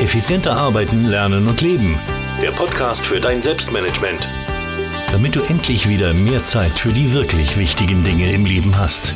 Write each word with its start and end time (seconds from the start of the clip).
Effizienter 0.00 0.56
arbeiten, 0.56 1.04
lernen 1.04 1.46
und 1.46 1.60
leben. 1.60 2.00
Der 2.40 2.52
Podcast 2.52 3.04
für 3.04 3.20
dein 3.20 3.42
Selbstmanagement. 3.42 4.30
Damit 5.12 5.36
du 5.36 5.42
endlich 5.42 5.90
wieder 5.90 6.14
mehr 6.14 6.42
Zeit 6.46 6.78
für 6.78 6.88
die 6.88 7.12
wirklich 7.12 7.58
wichtigen 7.58 8.02
Dinge 8.02 8.32
im 8.32 8.46
Leben 8.46 8.78
hast. 8.78 9.12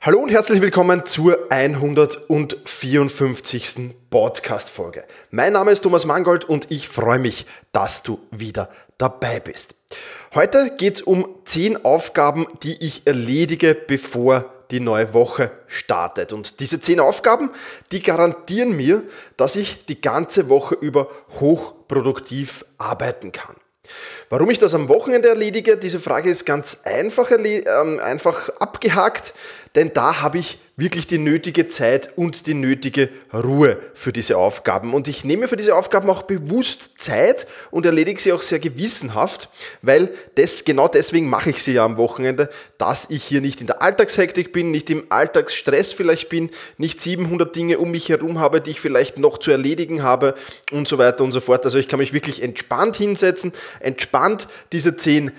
Hallo 0.00 0.20
und 0.20 0.30
herzlich 0.30 0.62
willkommen 0.62 1.04
zur 1.04 1.36
154. 1.50 3.90
Podcast-Folge. 4.08 5.04
Mein 5.30 5.52
Name 5.52 5.72
ist 5.72 5.82
Thomas 5.82 6.06
Mangold 6.06 6.46
und 6.46 6.70
ich 6.70 6.88
freue 6.88 7.18
mich, 7.18 7.44
dass 7.72 8.02
du 8.02 8.20
wieder 8.30 8.70
dabei 8.96 9.38
bist. 9.38 9.74
Heute 10.34 10.72
geht 10.78 10.94
es 10.94 11.02
um 11.02 11.28
10 11.44 11.84
Aufgaben, 11.84 12.46
die 12.62 12.82
ich 12.82 13.06
erledige, 13.06 13.74
bevor 13.74 14.55
die 14.70 14.80
neue 14.80 15.14
Woche 15.14 15.50
startet. 15.66 16.32
Und 16.32 16.60
diese 16.60 16.80
10 16.80 17.00
Aufgaben, 17.00 17.50
die 17.92 18.02
garantieren 18.02 18.76
mir, 18.76 19.02
dass 19.36 19.56
ich 19.56 19.86
die 19.86 20.00
ganze 20.00 20.48
Woche 20.48 20.74
über 20.74 21.08
hochproduktiv 21.40 22.64
arbeiten 22.78 23.32
kann. 23.32 23.56
Warum 24.28 24.50
ich 24.50 24.58
das 24.58 24.74
am 24.74 24.88
Wochenende 24.88 25.28
erledige, 25.28 25.76
diese 25.76 26.00
Frage 26.00 26.30
ist 26.30 26.44
ganz 26.44 26.80
einfach, 26.84 27.30
äh, 27.30 27.62
einfach 28.00 28.48
abgehakt, 28.58 29.32
denn 29.74 29.92
da 29.92 30.20
habe 30.20 30.38
ich 30.38 30.58
wirklich 30.78 31.06
die 31.06 31.18
nötige 31.18 31.68
Zeit 31.68 32.10
und 32.16 32.46
die 32.46 32.52
nötige 32.52 33.08
Ruhe 33.32 33.78
für 33.94 34.12
diese 34.12 34.36
Aufgaben. 34.36 34.92
Und 34.92 35.08
ich 35.08 35.24
nehme 35.24 35.48
für 35.48 35.56
diese 35.56 35.74
Aufgaben 35.74 36.10
auch 36.10 36.24
bewusst 36.24 36.90
Zeit 36.98 37.46
und 37.70 37.86
erledige 37.86 38.20
sie 38.20 38.32
auch 38.32 38.42
sehr 38.42 38.58
gewissenhaft, 38.58 39.48
weil 39.80 40.10
das, 40.34 40.66
genau 40.66 40.86
deswegen 40.86 41.30
mache 41.30 41.48
ich 41.48 41.62
sie 41.62 41.72
ja 41.72 41.84
am 41.84 41.96
Wochenende, 41.96 42.50
dass 42.76 43.08
ich 43.08 43.24
hier 43.24 43.40
nicht 43.40 43.62
in 43.62 43.66
der 43.66 43.80
Alltagshektik 43.80 44.52
bin, 44.52 44.70
nicht 44.70 44.90
im 44.90 45.04
Alltagsstress 45.08 45.94
vielleicht 45.94 46.28
bin, 46.28 46.50
nicht 46.76 47.00
700 47.00 47.56
Dinge 47.56 47.78
um 47.78 47.90
mich 47.90 48.10
herum 48.10 48.38
habe, 48.38 48.60
die 48.60 48.72
ich 48.72 48.80
vielleicht 48.80 49.18
noch 49.18 49.38
zu 49.38 49.50
erledigen 49.50 50.02
habe 50.02 50.34
und 50.72 50.86
so 50.86 50.98
weiter 50.98 51.24
und 51.24 51.32
so 51.32 51.40
fort. 51.40 51.64
Also 51.64 51.78
ich 51.78 51.88
kann 51.88 52.00
mich 52.00 52.12
wirklich 52.12 52.42
entspannt 52.42 52.96
hinsetzen, 52.96 53.54
entspannt 53.80 54.46
diese 54.72 54.94
10 54.94 55.32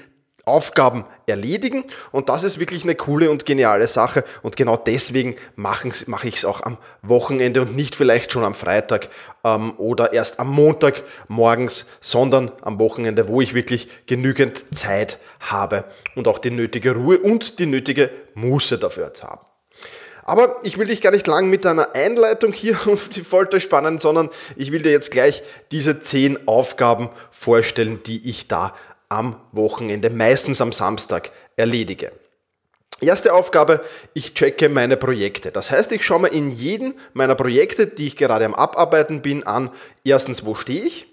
Aufgaben 0.47 1.05
erledigen 1.25 1.83
und 2.11 2.29
das 2.29 2.43
ist 2.43 2.59
wirklich 2.59 2.83
eine 2.83 2.95
coole 2.95 3.29
und 3.29 3.45
geniale 3.45 3.87
Sache 3.87 4.23
und 4.41 4.55
genau 4.55 4.77
deswegen 4.77 5.35
mache 5.55 5.89
ich 6.27 6.35
es 6.37 6.45
auch 6.45 6.61
am 6.61 6.77
Wochenende 7.01 7.61
und 7.61 7.75
nicht 7.75 7.95
vielleicht 7.95 8.31
schon 8.31 8.43
am 8.43 8.55
Freitag 8.55 9.09
ähm, 9.43 9.73
oder 9.77 10.13
erst 10.13 10.39
am 10.39 10.51
Montag 10.51 11.03
morgens, 11.27 11.85
sondern 12.01 12.51
am 12.61 12.79
Wochenende, 12.79 13.27
wo 13.27 13.41
ich 13.41 13.53
wirklich 13.53 13.89
genügend 14.05 14.65
Zeit 14.75 15.19
habe 15.39 15.83
und 16.15 16.27
auch 16.27 16.39
die 16.39 16.51
nötige 16.51 16.95
Ruhe 16.95 17.19
und 17.19 17.59
die 17.59 17.65
nötige 17.65 18.09
Muße 18.35 18.77
dafür 18.77 19.11
habe. 19.21 19.45
Aber 20.27 20.57
ich 20.63 20.77
will 20.77 20.87
dich 20.87 20.99
gar 20.99 21.11
nicht 21.11 21.25
lang 21.25 21.49
mit 21.49 21.65
einer 21.65 21.95
Einleitung 21.95 22.51
hier 22.51 22.77
auf 22.87 23.07
die 23.07 23.23
Folter 23.23 23.59
spannen, 23.61 23.97
sondern 23.97 24.29
ich 24.57 24.71
will 24.71 24.81
dir 24.81 24.91
jetzt 24.91 25.09
gleich 25.09 25.41
diese 25.71 26.01
zehn 26.01 26.47
Aufgaben 26.47 27.09
vorstellen, 27.31 28.03
die 28.05 28.29
ich 28.29 28.49
da 28.49 28.75
am 29.09 29.39
Wochenende, 29.51 30.09
meistens 30.09 30.61
am 30.61 30.71
Samstag, 30.71 31.31
erledige. 31.55 32.11
Erste 32.99 33.33
Aufgabe, 33.33 33.81
ich 34.13 34.33
checke 34.33 34.69
meine 34.69 34.97
Projekte. 34.97 35.51
Das 35.51 35.69
heißt, 35.69 35.91
ich 35.91 36.03
schaue 36.03 36.21
mir 36.21 36.27
in 36.29 36.51
jedem 36.51 36.95
meiner 37.13 37.35
Projekte, 37.35 37.85
die 37.85 38.07
ich 38.07 38.17
gerade 38.17 38.45
am 38.45 38.55
Abarbeiten 38.55 39.21
bin, 39.21 39.43
an, 39.43 39.69
erstens, 40.03 40.45
wo 40.45 40.55
stehe 40.55 40.83
ich? 40.83 41.05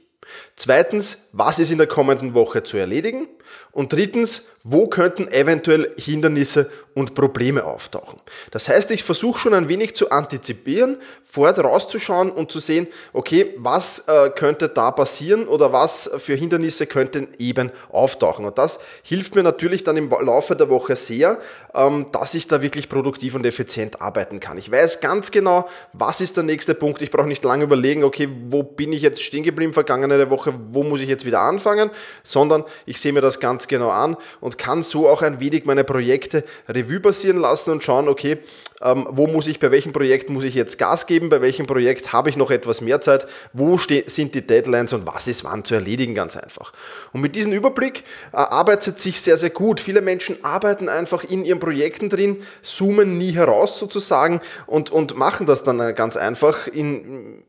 Zweitens, 0.57 1.29
was 1.33 1.59
ist 1.59 1.71
in 1.71 1.77
der 1.77 1.87
kommenden 1.87 2.33
Woche 2.33 2.63
zu 2.63 2.79
erledigen? 2.79 3.29
Und 3.71 3.93
drittens, 3.93 4.49
wo 4.67 4.87
könnten 4.87 5.29
eventuell 5.29 5.93
Hindernisse 5.99 6.71
und 6.95 7.15
Probleme 7.15 7.65
auftauchen? 7.65 8.19
Das 8.51 8.71
heißt, 8.71 8.91
ich 8.93 9.05
versuche 9.05 9.39
schon 9.39 9.53
ein 9.53 9.69
wenig 9.69 9.95
zu 9.95 10.11
antizipieren, 10.11 10.97
fort 11.23 11.59
rauszuschauen 11.59 12.31
und 12.31 12.51
zu 12.51 12.61
sehen, 12.61 12.87
okay, 13.13 13.53
was 13.59 14.09
äh, 14.09 14.31
könnte 14.31 14.71
da 14.71 14.91
passieren 14.91 15.49
oder 15.49 15.75
was 15.75 16.11
für 16.17 16.35
Hindernisse 16.35 16.87
könnten 16.87 17.29
eben 17.39 17.73
auftauchen. 17.91 18.47
Und 18.47 18.57
das 18.57 18.81
hilft 19.03 19.35
mir 19.35 19.43
natürlich 19.43 19.85
dann 19.85 19.99
im 19.99 20.09
Laufe 20.09 20.57
der 20.57 20.71
Woche 20.71 20.97
sehr, 20.97 21.41
ähm, 21.75 22.07
dass 22.13 22.33
ich 22.33 22.49
da 22.49 22.63
wirklich 22.63 22.89
produktiv 22.89 23.35
und 23.35 23.45
effizient 23.45 24.01
arbeiten 24.01 24.41
kann. 24.41 24.57
Ich 24.57 24.71
weiß 24.71 25.01
ganz 25.01 25.31
genau, 25.31 25.69
was 25.93 26.23
ist 26.23 26.39
der 26.39 26.45
nächste 26.45 26.75
Punkt. 26.75 27.03
Ich 27.03 27.11
brauche 27.11 27.29
nicht 27.29 27.45
lange 27.45 27.65
überlegen, 27.65 28.03
okay, 28.03 28.31
wo 28.49 28.63
bin 28.63 28.95
ich 28.95 29.03
jetzt 29.03 29.23
stehen 29.23 29.43
geblieben 29.43 29.75
vergangene 29.75 30.31
Woche, 30.31 30.55
wo 30.71 30.85
muss 30.85 31.03
ich 31.03 31.09
jetzt 31.11 31.27
wieder 31.27 31.41
anfangen, 31.41 31.91
sondern 32.23 32.65
ich 32.87 32.99
sehe 32.99 33.13
mir 33.13 33.21
das 33.21 33.41
ganz 33.41 33.69
genau 33.69 33.91
an 33.91 34.17
und 34.41 34.54
kann 34.59 34.83
so 34.83 35.09
auch 35.09 35.23
ein 35.23 35.41
wenig 35.41 35.65
meine 35.65 35.85
Projekte 35.85 36.45
Revue 36.69 37.01
passieren 37.01 37.39
lassen 37.39 37.71
und 37.71 37.85
schauen, 37.85 38.09
okay, 38.09 38.39
ähm, 38.83 39.07
wo 39.11 39.27
muss 39.27 39.47
ich, 39.47 39.59
bei 39.59 39.71
welchem 39.71 39.93
Projekt 39.93 40.31
muss 40.31 40.45
ich 40.45 40.55
jetzt 40.55 40.79
Gas 40.79 41.07
geben, 41.07 41.29
bei 41.29 41.41
welchem 41.41 41.67
Projekt 41.67 42.13
habe 42.13 42.29
ich 42.29 42.37
noch 42.37 42.51
etwas 42.51 42.81
mehr 42.81 43.01
Zeit, 43.01 43.27
wo 43.53 43.79
sind 43.79 44.35
die 44.35 44.47
Deadlines 44.47 44.93
und 44.93 45.07
was 45.07 45.27
ist 45.29 45.45
wann 45.45 45.65
zu 45.65 45.75
erledigen, 45.75 46.15
ganz 46.15 46.37
einfach. 46.37 46.73
Und 47.13 47.21
mit 47.21 47.35
diesem 47.37 47.53
Überblick 47.53 48.05
äh, 48.33 48.37
arbeitet 48.37 48.99
sich 48.99 49.21
sehr, 49.21 49.39
sehr 49.39 49.51
gut. 49.51 49.81
Viele 49.81 50.03
Menschen 50.03 50.45
arbeiten 50.45 50.89
einfach 50.89 51.25
in 51.25 51.45
ihren 51.45 51.61
Projekten 51.61 52.11
drin, 52.11 52.43
zoomen 52.63 53.19
nie 53.19 53.33
heraus 53.33 53.79
sozusagen 53.79 54.41
und, 54.67 54.91
und 54.91 55.17
machen 55.17 55.47
das 55.47 55.63
dann 55.63 55.95
ganz 55.95 56.17
einfach 56.17 56.67
in 56.67 57.45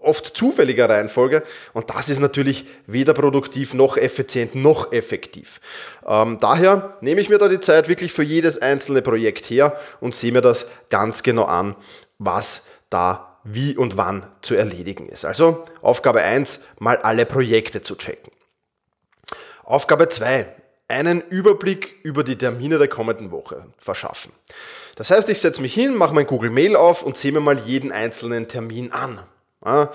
oft 0.00 0.36
zufälliger 0.36 0.88
Reihenfolge 0.88 1.42
und 1.72 1.90
das 1.90 2.08
ist 2.08 2.20
natürlich 2.20 2.66
weder 2.86 3.14
produktiv 3.14 3.74
noch 3.74 3.96
effizient 3.96 4.54
noch 4.54 4.92
effektiv. 4.92 5.60
Ähm, 6.06 6.38
daher 6.40 6.96
nehme 7.00 7.20
ich 7.20 7.28
mir 7.28 7.38
da 7.38 7.48
die 7.48 7.60
Zeit 7.60 7.88
wirklich 7.88 8.12
für 8.12 8.22
jedes 8.22 8.60
einzelne 8.60 9.02
Projekt 9.02 9.50
her 9.50 9.76
und 10.00 10.14
sehe 10.14 10.32
mir 10.32 10.40
das 10.40 10.68
ganz 10.90 11.22
genau 11.22 11.44
an, 11.44 11.76
was 12.18 12.66
da 12.90 13.38
wie 13.44 13.76
und 13.76 13.96
wann 13.96 14.26
zu 14.40 14.54
erledigen 14.54 15.06
ist. 15.06 15.24
Also 15.24 15.64
Aufgabe 15.82 16.22
1, 16.22 16.60
mal 16.78 16.96
alle 16.96 17.26
Projekte 17.26 17.82
zu 17.82 17.94
checken. 17.96 18.32
Aufgabe 19.64 20.08
2, 20.08 20.46
einen 20.88 21.22
Überblick 21.22 21.96
über 22.02 22.24
die 22.24 22.36
Termine 22.36 22.78
der 22.78 22.88
kommenden 22.88 23.30
Woche 23.30 23.66
verschaffen. 23.78 24.32
Das 24.96 25.10
heißt, 25.10 25.28
ich 25.28 25.40
setze 25.40 25.62
mich 25.62 25.74
hin, 25.74 25.94
mache 25.94 26.14
mein 26.14 26.26
Google 26.26 26.50
Mail 26.50 26.76
auf 26.76 27.02
und 27.02 27.16
sehe 27.16 27.32
mir 27.32 27.40
mal 27.40 27.58
jeden 27.58 27.92
einzelnen 27.92 28.48
Termin 28.48 28.92
an. 28.92 29.20
Ja, 29.64 29.90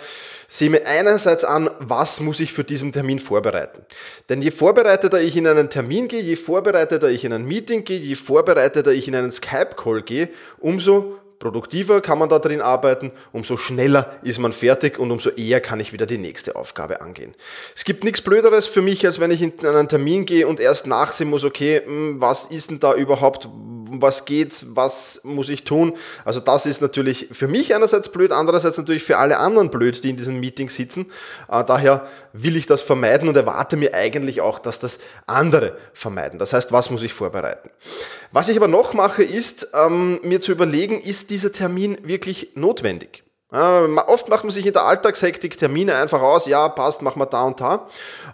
sehe 0.48 0.70
mir 0.70 0.86
einerseits 0.86 1.44
an, 1.44 1.70
was 1.80 2.22
muss 2.22 2.40
ich 2.40 2.54
für 2.54 2.64
diesen 2.64 2.92
Termin 2.92 3.20
vorbereiten. 3.20 3.86
Denn 4.28 4.42
je 4.42 4.50
vorbereiteter 4.52 5.22
ich 5.22 5.38
in 5.38 5.46
einen 5.46 5.70
Termin 5.70 6.08
gehe, 6.08 6.22
je 6.22 6.36
vorbereiteter 6.36 7.10
ich 7.10 7.24
in 7.24 7.34
ein 7.34 7.46
Meeting 7.46 7.84
gehe, 7.84 8.00
je 8.00 8.16
vorbereiteter 8.16 8.92
ich 8.92 9.08
in 9.08 9.16
einen 9.16 9.32
Skype-Call 9.32 10.02
gehe, 10.02 10.30
umso 10.58 11.20
produktiver 11.40 12.02
kann 12.02 12.20
man 12.20 12.30
da 12.30 12.38
drin 12.38 12.62
arbeiten, 12.62 13.12
umso 13.32 13.58
schneller 13.58 14.18
ist 14.24 14.40
man 14.40 14.54
fertig 14.54 15.00
und 15.00 15.10
umso 15.10 15.30
eher 15.30 15.62
kann 15.62 15.80
ich 15.80 15.94
wieder 15.94 16.06
die 16.06 16.18
nächste 16.18 16.56
Aufgabe 16.56 17.02
angehen. 17.02 17.34
Es 17.76 17.86
gibt 17.86 18.04
nichts 18.04 18.22
Blöderes 18.22 18.68
für 18.68 18.82
mich, 18.82 19.06
als 19.06 19.20
wenn 19.20 19.32
ich 19.32 19.42
in 19.42 19.54
einen 19.66 19.88
Termin 19.88 20.26
gehe 20.26 20.48
und 20.48 20.60
erst 20.60 20.86
nachsehen 20.86 21.30
muss, 21.30 21.46
okay, 21.46 21.82
hm, 21.84 22.20
was 22.20 22.46
ist 22.46 22.72
denn 22.72 22.80
da 22.80 22.94
überhaupt, 22.94 23.48
was 23.92 24.26
geht's, 24.26 24.66
was 24.70 25.22
muss 25.24 25.50
ich 25.50 25.64
tun? 25.64 25.94
Also 26.26 26.40
das 26.40 26.66
ist 26.66 26.82
natürlich 26.82 27.30
für 27.32 27.48
mich 27.48 27.74
einerseits 27.74 28.10
blöd, 28.10 28.32
andererseits 28.32 28.78
natürlich 28.78 29.04
für 29.04 29.18
alle 29.18 29.38
anderen 29.38 29.70
blöd, 29.70 30.04
die 30.04 30.10
in 30.10 30.18
diesen 30.18 30.40
Meetings 30.40 30.76
sitzen. 30.76 31.12
Äh, 31.50 31.64
daher 31.64 32.08
will 32.34 32.56
ich 32.56 32.66
das 32.66 32.82
vermeiden 32.82 33.28
und 33.28 33.36
erwarte 33.36 33.78
mir 33.78 33.94
eigentlich 33.94 34.42
auch, 34.42 34.60
dass 34.60 34.80
das 34.80 35.00
andere 35.28 35.78
vermeiden. 35.94 36.40
Das 36.40 36.54
heißt, 36.54 36.72
was 36.72 36.90
muss 36.90 37.02
ich 37.02 37.14
vorbereiten? 37.14 37.70
Was 38.32 38.50
ich 38.50 38.58
aber 38.58 38.68
noch 38.68 38.94
mache, 38.94 39.24
ist 39.24 39.70
ähm, 39.74 40.20
mir 40.24 40.42
zu 40.42 40.52
überlegen, 40.52 41.00
ist 41.00 41.30
dieser 41.30 41.52
Termin 41.52 41.98
wirklich 42.04 42.52
notwendig? 42.56 43.24
Äh, 43.52 43.58
oft 43.58 44.30
macht 44.30 44.44
man 44.44 44.52
sich 44.52 44.66
in 44.66 44.74
der 44.74 44.84
Alltagshektik 44.84 45.58
Termine 45.58 45.96
einfach 45.96 46.22
aus, 46.22 46.46
ja, 46.46 46.70
passt, 46.70 47.02
machen 47.02 47.20
wir 47.20 47.26
da 47.26 47.44
und 47.44 47.60
da. 47.60 47.88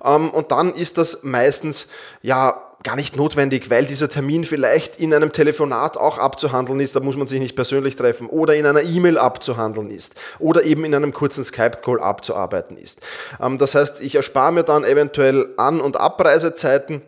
Ähm, 0.04 0.30
und 0.30 0.52
dann 0.52 0.76
ist 0.76 0.98
das 0.98 1.24
meistens, 1.24 1.88
ja, 2.22 2.65
gar 2.86 2.96
nicht 2.96 3.18
notwendig, 3.18 3.70
weil 3.70 3.86
dieser 3.86 4.08
Termin 4.08 4.46
vielleicht 4.46 4.98
in 5.00 5.14
einem 5.14 5.34
Telefonat 5.34 5.98
auch 5.98 6.18
abzuhandeln 6.18 6.80
ist, 6.80 6.96
da 6.96 7.02
muss 7.02 7.18
man 7.18 7.28
sich 7.28 7.42
nicht 7.42 7.56
persönlich 7.56 7.98
treffen, 7.98 8.30
oder 8.30 8.56
in 8.56 8.66
einer 8.66 8.84
E-Mail 8.84 9.18
abzuhandeln 9.18 9.90
ist, 9.90 10.16
oder 10.40 10.64
eben 10.64 10.86
in 10.86 10.96
einem 10.96 11.12
kurzen 11.12 11.44
Skype-Call 11.44 12.00
abzuarbeiten 12.00 12.78
ist. 12.78 13.02
Ähm, 13.42 13.58
das 13.58 13.76
heißt, 13.76 14.02
ich 14.02 14.16
erspare 14.16 14.54
mir 14.54 14.64
dann 14.64 14.86
eventuell 14.86 15.50
An- 15.58 15.82
und 15.82 15.98
Abreisezeiten, 15.98 17.02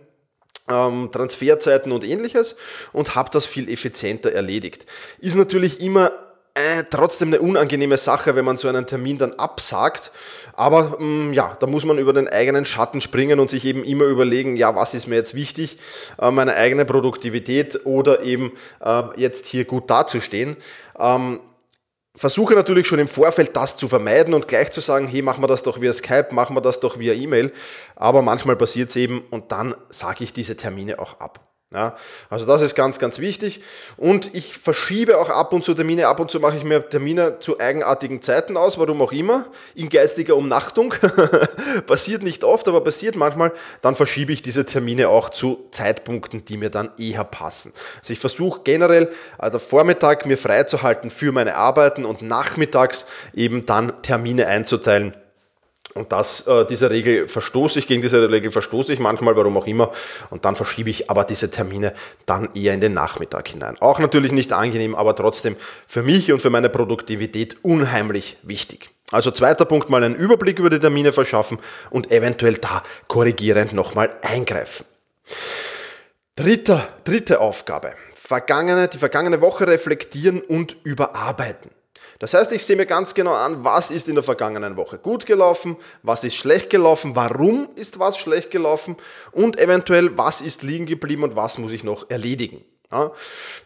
ähm, 0.68 1.10
Transferzeiten 1.14 1.92
und 1.92 2.04
ähnliches 2.04 2.58
und 2.92 3.16
habe 3.16 3.30
das 3.32 3.46
viel 3.46 3.70
effizienter 3.70 4.34
erledigt. 4.34 4.86
Ist 5.20 5.36
natürlich 5.36 5.80
immer 5.80 6.12
äh, 6.58 6.84
trotzdem 6.90 7.30
eine 7.30 7.40
unangenehme 7.40 7.98
Sache, 7.98 8.36
wenn 8.36 8.46
man 8.46 8.58
so 8.58 8.68
einen 8.68 8.88
Termin 8.88 9.18
dann 9.18 9.34
absagt. 9.34 10.12
Aber 10.54 10.98
mh, 11.00 11.30
mm, 11.30 11.34
ja, 11.34 11.56
da 11.60 11.68
muss 11.68 11.86
man 11.86 12.00
über 12.00 12.14
den 12.14 12.28
eigenen 12.28 12.66
Schatten 12.66 13.00
springen 13.00 13.40
und 13.40 13.50
sich 13.50 13.64
eben 13.66 13.84
immer 13.84 14.06
überlegen, 14.06 14.56
ja, 14.56 14.76
was 14.76 14.94
ist 14.94 15.08
mir 15.08 15.16
jetzt 15.16 15.36
wichtig, 15.36 15.78
äh, 16.20 16.32
meine 16.32 16.56
eigene 16.56 16.86
Produktivität 16.86 17.86
oder 17.86 18.24
eben 18.24 18.54
äh, 18.84 19.04
jetzt 19.18 19.46
hier 19.46 19.66
gut 19.66 19.90
dazustehen. 19.90 20.58
Ähm, 20.98 21.40
versuche 22.16 22.56
natürlich 22.56 22.88
schon 22.88 23.00
im 23.00 23.08
Vorfeld 23.08 23.56
das 23.56 23.78
zu 23.78 23.88
vermeiden 23.88 24.34
und 24.34 24.48
gleich 24.48 24.72
zu 24.72 24.82
sagen, 24.82 25.06
hey, 25.06 25.22
machen 25.22 25.44
wir 25.44 25.48
das 25.48 25.62
doch 25.62 25.80
via 25.80 25.94
Skype, 25.94 26.30
machen 26.32 26.56
wir 26.56 26.62
das 26.62 26.80
doch 26.80 26.98
via 26.98 27.14
E-Mail. 27.14 27.54
Aber 27.96 28.24
manchmal 28.24 28.56
passiert 28.56 28.90
es 28.90 28.96
eben 28.96 29.24
und 29.30 29.52
dann 29.52 29.76
sage 29.90 30.24
ich 30.24 30.34
diese 30.34 30.58
Termine 30.58 30.98
auch 30.98 31.20
ab. 31.20 31.57
Ja, 31.74 31.98
also 32.30 32.46
das 32.46 32.62
ist 32.62 32.76
ganz, 32.76 32.98
ganz 32.98 33.20
wichtig. 33.20 33.62
Und 33.98 34.34
ich 34.34 34.58
verschiebe 34.58 35.18
auch 35.18 35.30
ab 35.30 35.52
und 35.52 35.66
zu 35.66 35.74
Termine. 35.74 36.08
Ab 36.08 36.22
und 36.22 36.32
zu 36.32 36.40
mache 36.40 36.56
ich 36.56 36.64
mir 36.64 36.88
Termine 36.88 37.40
zu 37.40 37.60
eigenartigen 37.60 38.22
Zeiten 38.22 38.56
aus, 38.56 38.78
warum 38.78 39.02
auch 39.02 39.12
immer. 39.12 39.48
In 39.76 39.90
geistiger 39.90 40.38
Umnachtung. 40.38 40.94
passiert 41.86 42.24
nicht 42.24 42.46
oft, 42.46 42.70
aber 42.70 42.80
passiert 42.80 43.18
manchmal. 43.18 43.52
Dann 43.82 43.96
verschiebe 43.96 44.32
ich 44.32 44.42
diese 44.42 44.66
Termine 44.66 45.10
auch 45.10 45.30
zu 45.30 45.68
Zeitpunkten, 45.72 46.46
die 46.46 46.56
mir 46.56 46.70
dann 46.70 46.90
eher 46.98 47.26
passen. 47.26 47.74
Also 48.00 48.14
ich 48.14 48.20
versuche 48.20 48.62
generell 48.64 49.12
also 49.38 49.60
Vormittag 49.60 50.26
mir 50.26 50.38
freizuhalten 50.38 51.10
für 51.10 51.34
meine 51.34 51.56
Arbeiten 51.56 52.06
und 52.06 52.22
nachmittags 52.22 53.06
eben 53.34 53.66
dann 53.66 54.02
Termine 54.04 54.48
einzuteilen 54.48 55.18
und 55.98 56.12
das, 56.12 56.48
äh, 56.48 56.66
diese 56.66 56.90
Regel 56.90 57.28
verstoße 57.28 57.80
ich, 57.80 57.88
gegen 57.88 58.02
diese 58.02 58.30
Regel 58.30 58.52
verstoße 58.52 58.94
ich 58.94 59.00
manchmal, 59.00 59.36
warum 59.36 59.58
auch 59.58 59.68
immer. 59.68 59.92
Und 60.30 60.46
dann 60.46 60.56
verschiebe 60.56 60.90
ich 60.90 61.10
aber 61.10 61.24
diese 61.24 61.52
Termine 61.52 61.94
dann 62.26 62.50
eher 62.54 62.74
in 62.74 62.82
den 62.82 62.94
Nachmittag 62.94 63.48
hinein. 63.50 63.76
Auch 63.80 64.00
natürlich 64.00 64.32
nicht 64.32 64.54
angenehm, 64.54 64.96
aber 64.96 65.16
trotzdem 65.16 65.56
für 65.88 66.04
mich 66.04 66.32
und 66.32 66.42
für 66.42 66.50
meine 66.50 66.70
Produktivität 66.70 67.58
unheimlich 67.64 68.38
wichtig. 68.44 68.90
Also 69.12 69.32
zweiter 69.32 69.66
Punkt, 69.66 69.90
mal 69.90 70.04
einen 70.04 70.16
Überblick 70.16 70.60
über 70.60 70.70
die 70.70 70.80
Termine 70.80 71.14
verschaffen 71.14 71.60
und 71.90 72.12
eventuell 72.12 72.56
da 72.56 72.84
korrigierend 73.08 73.74
nochmal 73.74 74.10
eingreifen. 74.22 74.86
Dritter, 76.36 76.88
dritte 77.04 77.40
Aufgabe. 77.40 77.94
Vergangene, 78.14 78.90
die 78.90 78.98
vergangene 78.98 79.40
Woche 79.40 79.66
reflektieren 79.66 80.42
und 80.42 80.76
überarbeiten. 80.84 81.72
Das 82.20 82.34
heißt, 82.34 82.52
ich 82.52 82.66
sehe 82.66 82.76
mir 82.76 82.86
ganz 82.86 83.14
genau 83.14 83.34
an, 83.34 83.64
was 83.64 83.92
ist 83.92 84.08
in 84.08 84.16
der 84.16 84.24
vergangenen 84.24 84.76
Woche 84.76 84.98
gut 84.98 85.26
gelaufen, 85.26 85.78
was 86.04 86.24
ist 86.24 86.36
schlecht 86.36 86.70
gelaufen, 86.70 87.16
warum 87.16 87.70
ist 87.76 88.00
was 88.00 88.18
schlecht 88.18 88.52
gelaufen 88.52 88.98
und 89.32 89.60
eventuell, 89.60 90.18
was 90.18 90.42
ist 90.42 90.64
liegen 90.64 90.86
geblieben 90.86 91.24
und 91.24 91.36
was 91.36 91.58
muss 91.58 91.72
ich 91.72 91.84
noch 91.84 92.10
erledigen. 92.10 92.66
Ja, 92.92 93.12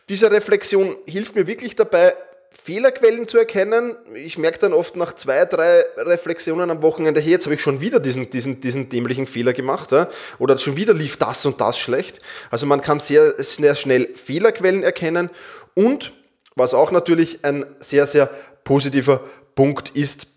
diese 0.09 0.31
Reflexion 0.31 0.97
hilft 1.05 1.35
mir 1.35 1.45
wirklich 1.45 1.75
dabei, 1.75 2.15
Fehlerquellen 2.51 3.27
zu 3.27 3.37
erkennen. 3.37 3.95
Ich 4.13 4.37
merke 4.37 4.59
dann 4.59 4.73
oft 4.73 4.95
nach 4.95 5.13
zwei, 5.13 5.45
drei 5.45 5.83
Reflexionen 5.97 6.69
am 6.69 6.81
Wochenende, 6.81 7.21
hey, 7.21 7.31
jetzt 7.31 7.45
habe 7.45 7.55
ich 7.55 7.61
schon 7.61 7.81
wieder 7.81 7.99
diesen, 7.99 8.29
diesen, 8.29 8.59
diesen 8.59 8.89
dämlichen 8.89 9.25
Fehler 9.25 9.53
gemacht 9.53 9.91
ja? 9.91 10.09
oder 10.37 10.57
schon 10.57 10.75
wieder 10.75 10.93
lief 10.93 11.17
das 11.17 11.45
und 11.45 11.61
das 11.61 11.77
schlecht. 11.79 12.19
Also 12.49 12.65
man 12.65 12.81
kann 12.81 12.99
sehr, 12.99 13.41
sehr 13.41 13.75
schnell 13.75 14.13
Fehlerquellen 14.15 14.83
erkennen 14.83 15.29
und 15.75 16.13
was 16.56 16.74
auch 16.74 16.92
natürlich 16.92 17.44
ein 17.44 17.65
sehr, 17.80 18.07
sehr 18.07 18.27
positiver 18.63 19.21
Punkt 19.56 19.89
ist, 19.92 20.27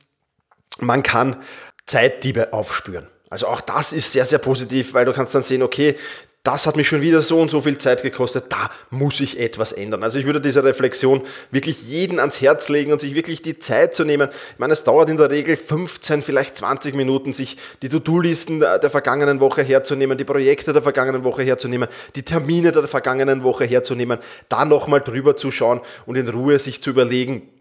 man 0.79 1.03
kann 1.03 1.43
Zeitdiebe 1.87 2.53
aufspüren. 2.53 3.09
Also 3.31 3.47
auch 3.47 3.61
das 3.61 3.93
ist 3.93 4.13
sehr, 4.13 4.25
sehr 4.25 4.39
positiv, 4.39 4.95
weil 4.95 5.05
du 5.05 5.13
kannst 5.13 5.35
dann 5.35 5.43
sehen, 5.43 5.63
okay, 5.63 5.97
das 6.44 6.67
hat 6.67 6.76
mich 6.76 6.87
schon 6.87 7.00
wieder 7.00 7.23
so 7.23 7.41
und 7.41 7.50
so 7.50 7.62
viel 7.62 7.79
Zeit 7.79 8.02
gekostet, 8.02 8.44
da 8.50 8.70
muss 8.91 9.19
ich 9.20 9.41
etwas 9.41 9.73
ändern. 9.73 10.02
Also 10.02 10.19
ich 10.19 10.26
würde 10.26 10.43
diese 10.43 10.62
Reflexion 10.62 11.23
wirklich 11.50 11.82
jeden 11.85 12.20
ans 12.20 12.43
Herz 12.43 12.69
legen 12.69 12.93
und 12.93 13.00
sich 13.00 13.14
wirklich 13.14 13.41
die 13.41 13.58
Zeit 13.58 13.94
zu 13.94 14.05
nehmen. 14.05 14.29
Ich 14.52 14.58
meine, 14.58 14.75
es 14.75 14.85
dauert 14.85 15.08
in 15.08 15.17
der 15.17 15.31
Regel 15.31 15.56
15, 15.56 16.23
vielleicht 16.23 16.58
20 16.58 16.94
Minuten, 16.94 17.32
sich 17.32 17.56
die 17.81 17.88
To-Do-Listen 17.88 18.61
der 18.61 18.91
vergangenen 18.91 19.41
Woche 19.41 19.62
herzunehmen, 19.62 20.19
die 20.19 20.25
Projekte 20.25 20.75
der 20.75 20.82
vergangenen 20.82 21.25
Woche 21.25 21.43
herzunehmen, 21.43 21.88
die 22.14 22.23
Termine 22.23 22.73
der 22.73 22.85
vergangenen 22.85 23.43
Woche 23.43 23.64
herzunehmen, 23.64 24.19
da 24.50 24.67
nochmal 24.67 25.00
drüber 25.00 25.37
zu 25.37 25.50
schauen 25.50 25.81
und 26.05 26.17
in 26.17 26.29
Ruhe 26.29 26.58
sich 26.58 26.82
zu 26.82 26.91
überlegen, 26.91 27.54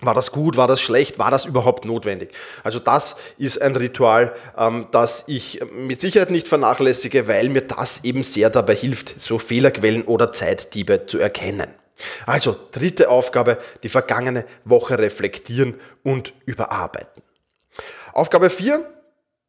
war 0.00 0.14
das 0.14 0.32
gut, 0.32 0.56
war 0.56 0.66
das 0.66 0.80
schlecht, 0.80 1.18
war 1.18 1.30
das 1.30 1.44
überhaupt 1.44 1.84
notwendig? 1.84 2.32
Also 2.64 2.78
das 2.78 3.16
ist 3.38 3.60
ein 3.60 3.76
Ritual, 3.76 4.34
ähm, 4.56 4.88
das 4.90 5.24
ich 5.26 5.60
mit 5.72 6.00
Sicherheit 6.00 6.30
nicht 6.30 6.48
vernachlässige, 6.48 7.28
weil 7.28 7.48
mir 7.48 7.62
das 7.62 8.04
eben 8.04 8.22
sehr 8.22 8.50
dabei 8.50 8.74
hilft, 8.74 9.20
so 9.20 9.38
Fehlerquellen 9.38 10.04
oder 10.04 10.32
Zeitdiebe 10.32 11.06
zu 11.06 11.18
erkennen. 11.18 11.68
Also 12.26 12.56
dritte 12.72 13.10
Aufgabe, 13.10 13.58
die 13.82 13.88
vergangene 13.88 14.46
Woche 14.64 14.98
reflektieren 14.98 15.74
und 16.02 16.32
überarbeiten. 16.46 17.22
Aufgabe 18.12 18.50
4, 18.50 18.84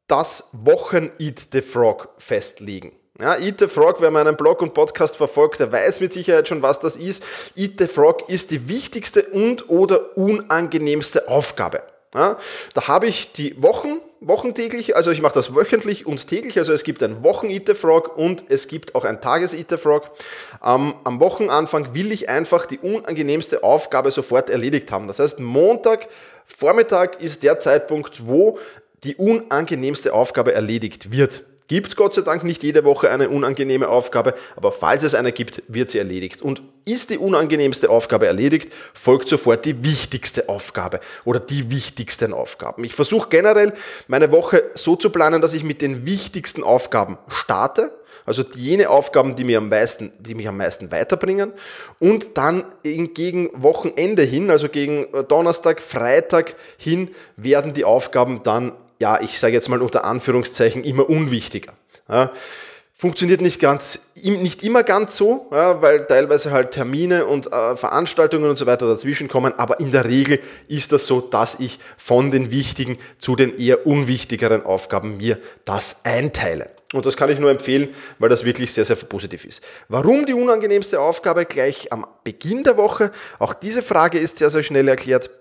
das 0.07 0.49
Wochen 0.51 1.09
Eat 1.17 1.47
the 1.53 1.61
Frog 1.61 2.09
festlegen. 2.17 2.91
Ja, 3.21 3.37
Eat 3.37 3.59
the 3.59 3.67
Frog, 3.67 4.01
wer 4.01 4.09
meinen 4.09 4.35
Blog 4.35 4.63
und 4.63 4.73
Podcast 4.73 5.15
verfolgt, 5.15 5.59
der 5.59 5.71
weiß 5.71 5.99
mit 5.99 6.11
Sicherheit 6.11 6.47
schon, 6.47 6.63
was 6.63 6.79
das 6.79 6.95
ist. 6.95 7.23
Eat 7.55 7.73
the 7.77 7.85
Frog 7.85 8.27
ist 8.29 8.49
die 8.49 8.67
wichtigste 8.67 9.21
und 9.21 9.69
oder 9.69 10.17
unangenehmste 10.17 11.27
Aufgabe. 11.27 11.83
Ja, 12.15 12.37
da 12.73 12.87
habe 12.87 13.05
ich 13.05 13.31
die 13.31 13.61
Wochen, 13.61 13.99
wochentäglich, 14.21 14.95
also 14.95 15.11
ich 15.11 15.21
mache 15.21 15.35
das 15.35 15.53
wöchentlich 15.53 16.07
und 16.07 16.27
täglich, 16.27 16.57
also 16.57 16.73
es 16.73 16.83
gibt 16.83 17.03
ein 17.03 17.23
Wochen 17.23 17.51
Eat 17.51 17.67
the 17.67 17.75
Frog 17.75 18.17
und 18.17 18.45
es 18.49 18.67
gibt 18.67 18.95
auch 18.95 19.05
ein 19.05 19.21
Tages 19.21 19.53
Eat 19.53 19.69
the 19.69 19.77
Frog. 19.77 20.09
Ähm, 20.65 20.95
am 21.03 21.19
Wochenanfang 21.19 21.93
will 21.93 22.11
ich 22.11 22.27
einfach 22.27 22.65
die 22.65 22.79
unangenehmste 22.79 23.63
Aufgabe 23.63 24.09
sofort 24.09 24.49
erledigt 24.49 24.91
haben. 24.91 25.05
Das 25.05 25.19
heißt, 25.19 25.39
Montag, 25.39 26.07
Vormittag 26.47 27.21
ist 27.21 27.43
der 27.43 27.59
Zeitpunkt, 27.59 28.25
wo 28.25 28.57
die 29.03 29.15
unangenehmste 29.15 30.11
Aufgabe 30.11 30.55
erledigt 30.55 31.11
wird. 31.11 31.43
Gibt 31.71 31.95
Gott 31.95 32.13
sei 32.13 32.23
Dank 32.23 32.43
nicht 32.43 32.63
jede 32.63 32.83
Woche 32.83 33.09
eine 33.09 33.29
unangenehme 33.29 33.87
Aufgabe, 33.87 34.33
aber 34.57 34.73
falls 34.73 35.03
es 35.03 35.15
eine 35.15 35.31
gibt, 35.31 35.63
wird 35.69 35.89
sie 35.89 35.99
erledigt. 35.99 36.41
Und 36.41 36.61
ist 36.83 37.11
die 37.11 37.17
unangenehmste 37.17 37.89
Aufgabe 37.89 38.27
erledigt, 38.27 38.73
folgt 38.93 39.29
sofort 39.29 39.63
die 39.63 39.81
wichtigste 39.81 40.49
Aufgabe 40.49 40.99
oder 41.23 41.39
die 41.39 41.69
wichtigsten 41.71 42.33
Aufgaben. 42.33 42.83
Ich 42.83 42.93
versuche 42.93 43.29
generell 43.29 43.71
meine 44.09 44.33
Woche 44.33 44.63
so 44.73 44.97
zu 44.97 45.11
planen, 45.11 45.41
dass 45.41 45.53
ich 45.53 45.63
mit 45.63 45.81
den 45.81 46.05
wichtigsten 46.05 46.61
Aufgaben 46.61 47.17
starte, 47.29 47.93
also 48.25 48.43
jene 48.53 48.89
Aufgaben, 48.89 49.37
die, 49.37 49.45
mir 49.45 49.59
am 49.59 49.69
meisten, 49.69 50.11
die 50.19 50.35
mich 50.35 50.49
am 50.49 50.57
meisten 50.57 50.91
weiterbringen. 50.91 51.53
Und 51.99 52.37
dann 52.37 52.65
gegen 52.83 53.49
Wochenende 53.53 54.23
hin, 54.23 54.51
also 54.51 54.67
gegen 54.67 55.07
Donnerstag, 55.29 55.81
Freitag 55.81 56.55
hin, 56.77 57.11
werden 57.37 57.73
die 57.73 57.85
Aufgaben 57.85 58.43
dann 58.43 58.73
ja, 59.01 59.19
ich 59.19 59.39
sage 59.39 59.53
jetzt 59.53 59.67
mal 59.67 59.81
unter 59.81 60.05
Anführungszeichen, 60.05 60.83
immer 60.83 61.09
unwichtiger. 61.09 61.73
Ja, 62.07 62.31
funktioniert 62.93 63.41
nicht 63.41 63.59
ganz, 63.59 63.99
nicht 64.23 64.61
immer 64.61 64.83
ganz 64.83 65.17
so, 65.17 65.47
ja, 65.51 65.81
weil 65.81 66.05
teilweise 66.05 66.51
halt 66.51 66.71
Termine 66.71 67.25
und 67.25 67.51
äh, 67.51 67.75
Veranstaltungen 67.75 68.47
und 68.47 68.57
so 68.57 68.67
weiter 68.67 68.87
dazwischen 68.87 69.27
kommen, 69.27 69.53
aber 69.57 69.79
in 69.79 69.91
der 69.91 70.05
Regel 70.05 70.39
ist 70.67 70.91
das 70.91 71.07
so, 71.07 71.19
dass 71.19 71.59
ich 71.59 71.79
von 71.97 72.29
den 72.29 72.51
wichtigen 72.51 72.95
zu 73.17 73.35
den 73.35 73.57
eher 73.57 73.87
unwichtigeren 73.87 74.63
Aufgaben 74.63 75.17
mir 75.17 75.39
das 75.65 76.05
einteile. 76.05 76.69
Und 76.93 77.07
das 77.07 77.17
kann 77.17 77.31
ich 77.31 77.39
nur 77.39 77.49
empfehlen, 77.49 77.89
weil 78.19 78.29
das 78.29 78.45
wirklich 78.45 78.71
sehr, 78.71 78.85
sehr 78.85 78.97
positiv 78.97 79.45
ist. 79.45 79.63
Warum 79.87 80.27
die 80.27 80.33
unangenehmste 80.33 80.99
Aufgabe 80.99 81.45
gleich 81.45 81.91
am 81.91 82.05
Beginn 82.23 82.63
der 82.63 82.77
Woche? 82.77 83.11
Auch 83.39 83.55
diese 83.55 83.81
Frage 83.81 84.19
ist 84.19 84.37
sehr, 84.37 84.49
sehr 84.51 84.61
schnell 84.61 84.87
erklärt 84.87 85.31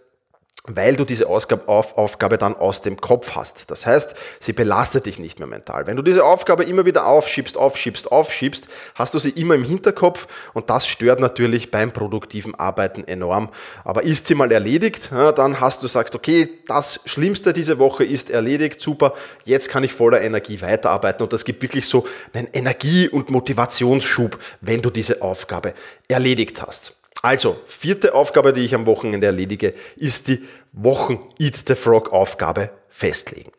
weil 0.64 0.94
du 0.94 1.04
diese 1.04 1.26
Aufgabe 1.26 2.38
dann 2.38 2.54
aus 2.54 2.82
dem 2.82 3.00
Kopf 3.00 3.34
hast. 3.34 3.70
Das 3.70 3.86
heißt, 3.86 4.14
sie 4.40 4.52
belastet 4.52 5.06
dich 5.06 5.18
nicht 5.18 5.38
mehr 5.38 5.48
mental. 5.48 5.86
Wenn 5.86 5.96
du 5.96 6.02
diese 6.02 6.22
Aufgabe 6.24 6.64
immer 6.64 6.84
wieder 6.84 7.06
aufschiebst, 7.06 7.56
aufschiebst, 7.56 8.12
aufschiebst, 8.12 8.66
hast 8.94 9.14
du 9.14 9.18
sie 9.18 9.30
immer 9.30 9.54
im 9.54 9.64
Hinterkopf 9.64 10.28
und 10.52 10.68
das 10.68 10.86
stört 10.86 11.18
natürlich 11.18 11.70
beim 11.70 11.92
produktiven 11.92 12.54
Arbeiten 12.54 13.04
enorm. 13.04 13.48
Aber 13.84 14.02
ist 14.02 14.26
sie 14.26 14.34
mal 14.34 14.52
erledigt, 14.52 15.10
dann 15.10 15.60
hast 15.60 15.82
du 15.82 15.86
gesagt, 15.86 16.14
okay, 16.14 16.48
das 16.66 17.00
Schlimmste 17.06 17.52
diese 17.52 17.78
Woche 17.78 18.04
ist 18.04 18.28
erledigt, 18.28 18.82
super, 18.82 19.14
jetzt 19.44 19.70
kann 19.70 19.82
ich 19.82 19.92
voller 19.92 20.20
Energie 20.20 20.60
weiterarbeiten 20.60 21.22
und 21.22 21.32
das 21.32 21.46
gibt 21.46 21.62
wirklich 21.62 21.88
so 21.88 22.06
einen 22.34 22.48
Energie- 22.52 23.08
und 23.08 23.30
Motivationsschub, 23.30 24.38
wenn 24.60 24.82
du 24.82 24.90
diese 24.90 25.22
Aufgabe 25.22 25.72
erledigt 26.06 26.62
hast. 26.62 26.99
Also, 27.22 27.60
vierte 27.66 28.14
Aufgabe, 28.14 28.52
die 28.52 28.64
ich 28.64 28.74
am 28.74 28.86
Wochenende 28.86 29.26
erledige, 29.26 29.74
ist 29.96 30.28
die 30.28 30.42
Wochen 30.72 31.20
Eat 31.38 31.64
the 31.66 31.74
Frog 31.74 32.12
Aufgabe 32.12 32.70
festlegen. 32.88 33.52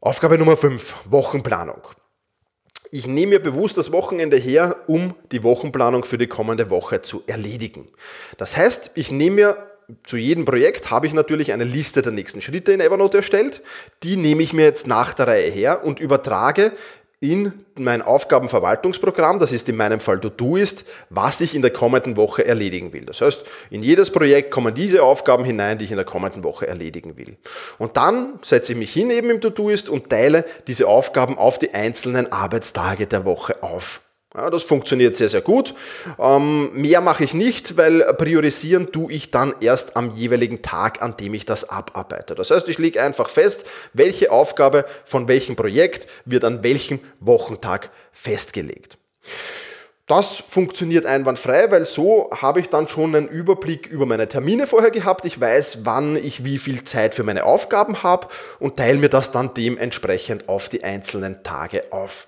Aufgabe 0.00 0.38
Nummer 0.38 0.56
5, 0.56 0.94
Wochenplanung. 1.06 1.82
Ich 2.90 3.06
nehme 3.06 3.30
mir 3.30 3.40
bewusst 3.40 3.76
das 3.76 3.92
Wochenende 3.92 4.36
her, 4.36 4.76
um 4.86 5.14
die 5.32 5.42
Wochenplanung 5.42 6.04
für 6.04 6.16
die 6.16 6.26
kommende 6.26 6.70
Woche 6.70 7.02
zu 7.02 7.24
erledigen. 7.26 7.88
Das 8.38 8.56
heißt, 8.56 8.92
ich 8.94 9.10
nehme 9.10 9.36
mir 9.36 9.56
zu 10.04 10.16
jedem 10.16 10.44
Projekt 10.44 10.90
habe 10.90 11.06
ich 11.06 11.12
natürlich 11.12 11.52
eine 11.52 11.64
Liste 11.64 12.00
der 12.00 12.12
nächsten 12.12 12.40
Schritte 12.40 12.72
in 12.72 12.80
Evernote 12.80 13.18
erstellt. 13.18 13.62
Die 14.02 14.16
nehme 14.16 14.42
ich 14.42 14.52
mir 14.52 14.64
jetzt 14.64 14.86
nach 14.86 15.12
der 15.12 15.26
Reihe 15.26 15.50
her 15.50 15.84
und 15.84 16.00
übertrage 16.00 16.72
in 17.32 17.52
mein 17.76 18.02
Aufgabenverwaltungsprogramm, 18.02 19.38
das 19.38 19.52
ist 19.52 19.68
in 19.68 19.76
meinem 19.76 20.00
Fall 20.00 20.20
To-Do-Ist, 20.20 20.84
was 21.10 21.40
ich 21.40 21.54
in 21.54 21.62
der 21.62 21.72
kommenden 21.72 22.16
Woche 22.16 22.44
erledigen 22.44 22.92
will. 22.92 23.04
Das 23.04 23.20
heißt, 23.20 23.44
in 23.70 23.82
jedes 23.82 24.10
Projekt 24.10 24.50
kommen 24.50 24.74
diese 24.74 25.02
Aufgaben 25.02 25.44
hinein, 25.44 25.78
die 25.78 25.86
ich 25.86 25.90
in 25.90 25.96
der 25.96 26.04
kommenden 26.04 26.44
Woche 26.44 26.66
erledigen 26.66 27.16
will. 27.16 27.36
Und 27.78 27.96
dann 27.96 28.38
setze 28.42 28.72
ich 28.72 28.78
mich 28.78 28.92
hin 28.92 29.10
eben 29.10 29.30
im 29.30 29.40
To-Do-Ist 29.40 29.88
und 29.88 30.10
teile 30.10 30.44
diese 30.66 30.86
Aufgaben 30.86 31.38
auf 31.38 31.58
die 31.58 31.74
einzelnen 31.74 32.30
Arbeitstage 32.30 33.06
der 33.06 33.24
Woche 33.24 33.62
auf. 33.62 34.00
Ja, 34.36 34.50
das 34.50 34.64
funktioniert 34.64 35.14
sehr, 35.14 35.28
sehr 35.28 35.42
gut. 35.42 35.74
Ähm, 36.18 36.72
mehr 36.72 37.00
mache 37.00 37.22
ich 37.22 37.34
nicht, 37.34 37.76
weil 37.76 38.02
priorisieren 38.14 38.90
tue 38.90 39.12
ich 39.12 39.30
dann 39.30 39.54
erst 39.60 39.96
am 39.96 40.16
jeweiligen 40.16 40.60
Tag, 40.60 41.00
an 41.02 41.16
dem 41.16 41.34
ich 41.34 41.44
das 41.44 41.70
abarbeite. 41.70 42.34
Das 42.34 42.50
heißt, 42.50 42.68
ich 42.68 42.78
lege 42.78 43.00
einfach 43.00 43.28
fest, 43.28 43.64
welche 43.92 44.32
Aufgabe 44.32 44.86
von 45.04 45.28
welchem 45.28 45.54
Projekt 45.54 46.08
wird 46.24 46.44
an 46.44 46.64
welchem 46.64 46.98
Wochentag 47.20 47.90
festgelegt. 48.10 48.98
Das 50.06 50.36
funktioniert 50.36 51.06
einwandfrei, 51.06 51.70
weil 51.70 51.86
so 51.86 52.28
habe 52.34 52.58
ich 52.58 52.68
dann 52.68 52.88
schon 52.88 53.14
einen 53.14 53.28
Überblick 53.28 53.86
über 53.86 54.04
meine 54.04 54.26
Termine 54.26 54.66
vorher 54.66 54.90
gehabt. 54.90 55.24
Ich 55.26 55.40
weiß, 55.40 55.84
wann 55.84 56.16
ich 56.16 56.44
wie 56.44 56.58
viel 56.58 56.82
Zeit 56.82 57.14
für 57.14 57.22
meine 57.22 57.44
Aufgaben 57.44 58.02
habe 58.02 58.26
und 58.58 58.76
teile 58.76 58.98
mir 58.98 59.08
das 59.08 59.30
dann 59.30 59.54
dementsprechend 59.54 60.48
auf 60.48 60.68
die 60.68 60.82
einzelnen 60.82 61.44
Tage 61.44 61.84
auf. 61.92 62.26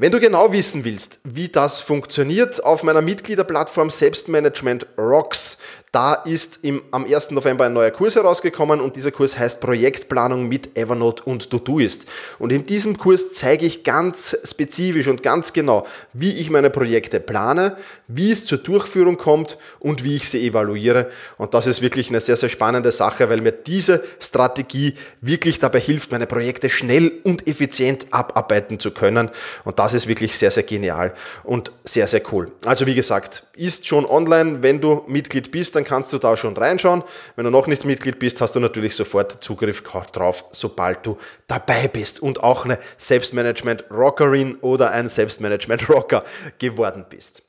Wenn 0.00 0.12
du 0.12 0.20
genau 0.20 0.52
wissen 0.52 0.84
willst, 0.84 1.18
wie 1.24 1.48
das 1.48 1.80
funktioniert, 1.80 2.62
auf 2.62 2.84
meiner 2.84 3.02
Mitgliederplattform 3.02 3.90
Selbstmanagement 3.90 4.86
Rocks 4.96 5.58
da 5.92 6.12
ist 6.14 6.60
im, 6.62 6.82
am 6.90 7.06
1. 7.06 7.30
November 7.30 7.64
ein 7.64 7.72
neuer 7.72 7.90
Kurs 7.90 8.14
herausgekommen 8.14 8.80
und 8.80 8.96
dieser 8.96 9.10
Kurs 9.10 9.38
heißt 9.38 9.60
Projektplanung 9.60 10.46
mit 10.46 10.76
Evernote 10.76 11.22
und 11.24 11.48
Todoist. 11.50 12.06
Und 12.38 12.52
in 12.52 12.66
diesem 12.66 12.98
Kurs 12.98 13.32
zeige 13.32 13.64
ich 13.64 13.84
ganz 13.84 14.36
spezifisch 14.44 15.08
und 15.08 15.22
ganz 15.22 15.54
genau, 15.54 15.86
wie 16.12 16.32
ich 16.32 16.50
meine 16.50 16.68
Projekte 16.68 17.20
plane, 17.20 17.76
wie 18.06 18.30
es 18.30 18.44
zur 18.44 18.58
Durchführung 18.58 19.16
kommt 19.16 19.56
und 19.80 20.04
wie 20.04 20.16
ich 20.16 20.28
sie 20.28 20.46
evaluiere. 20.46 21.08
Und 21.38 21.54
das 21.54 21.66
ist 21.66 21.80
wirklich 21.80 22.10
eine 22.10 22.20
sehr, 22.20 22.36
sehr 22.36 22.50
spannende 22.50 22.92
Sache, 22.92 23.30
weil 23.30 23.40
mir 23.40 23.52
diese 23.52 24.04
Strategie 24.20 24.94
wirklich 25.22 25.58
dabei 25.58 25.80
hilft, 25.80 26.12
meine 26.12 26.26
Projekte 26.26 26.68
schnell 26.68 27.12
und 27.24 27.48
effizient 27.48 28.06
abarbeiten 28.10 28.78
zu 28.78 28.90
können. 28.90 29.30
Und 29.64 29.78
das 29.78 29.87
ist 29.94 30.08
wirklich 30.08 30.36
sehr, 30.36 30.50
sehr 30.50 30.64
genial 30.64 31.14
und 31.44 31.72
sehr, 31.84 32.06
sehr 32.06 32.22
cool. 32.32 32.52
Also 32.64 32.86
wie 32.86 32.94
gesagt, 32.94 33.44
ist 33.54 33.86
schon 33.86 34.06
online, 34.06 34.62
wenn 34.62 34.80
du 34.80 35.02
Mitglied 35.06 35.50
bist 35.50 35.68
dann 35.74 35.84
kannst 35.84 36.12
du 36.12 36.18
da 36.18 36.36
schon 36.36 36.56
reinschauen. 36.56 37.02
Wenn 37.36 37.44
du 37.44 37.50
noch 37.50 37.66
nicht 37.66 37.84
Mitglied 37.84 38.18
bist, 38.18 38.40
hast 38.40 38.54
du 38.54 38.60
natürlich 38.60 38.96
sofort 38.96 39.42
Zugriff 39.42 39.82
drauf, 40.12 40.44
sobald 40.52 41.06
du 41.06 41.18
dabei 41.46 41.88
bist 41.88 42.20
und 42.20 42.42
auch 42.42 42.64
eine 42.64 42.78
Selbstmanagement-Rockerin 42.98 44.56
oder 44.60 44.90
ein 44.90 45.08
Selbstmanagement-Rocker 45.08 46.24
geworden 46.58 47.06
bist. 47.08 47.42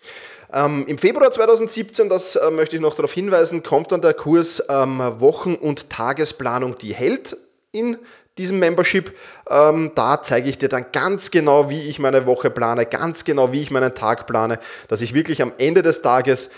Ähm, 0.51 0.85
Im 0.87 0.97
Februar 0.97 1.29
2017, 1.31 2.09
das 2.09 2.35
äh, 2.35 2.49
möchte 2.49 2.75
ich 2.75 2.81
noch 2.81 2.95
darauf 2.95 3.13
hinweisen, 3.13 3.61
kommt 3.61 3.91
dann 3.91 4.01
der 4.01 4.15
Kurs 4.15 4.63
ähm, 4.67 4.99
Wochen- 5.19 5.55
und 5.55 5.89
Tagesplanung, 5.89 6.77
die 6.77 6.93
hält 6.93 7.37
in 7.71 7.97
diesem 8.39 8.57
Membership. 8.57 9.15
Ähm, 9.49 9.91
da 9.93 10.23
zeige 10.23 10.49
ich 10.49 10.57
dir 10.57 10.69
dann 10.69 10.85
ganz 10.91 11.29
genau, 11.29 11.69
wie 11.69 11.81
ich 11.81 11.99
meine 11.99 12.25
Woche 12.25 12.49
plane, 12.49 12.85
ganz 12.85 13.23
genau, 13.25 13.51
wie 13.51 13.61
ich 13.61 13.69
meinen 13.69 13.93
Tag 13.93 14.25
plane, 14.25 14.57
dass 14.87 15.01
ich 15.01 15.13
wirklich 15.13 15.41
am 15.41 15.51
Ende 15.57 15.83
des 15.83 16.01
Tages 16.01 16.49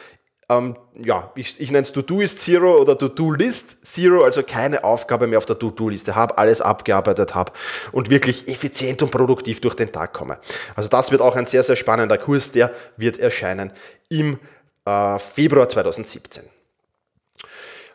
ähm, 0.52 0.76
ja, 1.02 1.32
ich, 1.36 1.60
ich 1.62 1.72
nenne 1.72 1.84
es 1.84 1.94
To-Do-Ist 1.94 2.42
Zero 2.42 2.78
oder 2.78 2.98
To-Do-List 2.98 3.86
Zero, 3.86 4.24
also 4.24 4.44
keine 4.44 4.84
Aufgabe 4.84 5.28
mehr 5.28 5.38
auf 5.38 5.46
der 5.46 5.58
To-Do-Liste 5.58 6.16
habe, 6.16 6.38
alles 6.38 6.62
abgearbeitet 6.62 7.36
habe 7.36 7.54
und 7.92 8.10
wirklich 8.10 8.48
effizient 8.50 9.02
und 9.02 9.12
produktiv 9.12 9.62
durch 9.62 9.76
den 9.76 9.92
Tag 9.92 10.14
komme. 10.14 10.40
Also 10.76 10.90
das 10.90 11.12
wird 11.12 11.22
auch 11.22 11.36
ein 11.36 11.46
sehr, 11.46 11.64
sehr 11.64 11.78
spannender 11.78 12.18
Kurs, 12.18 12.52
der 12.52 12.72
wird 12.98 13.18
erscheinen 13.18 13.72
im 14.10 14.40
äh, 14.86 15.20
Februar 15.20 15.70
2017. 15.70 16.44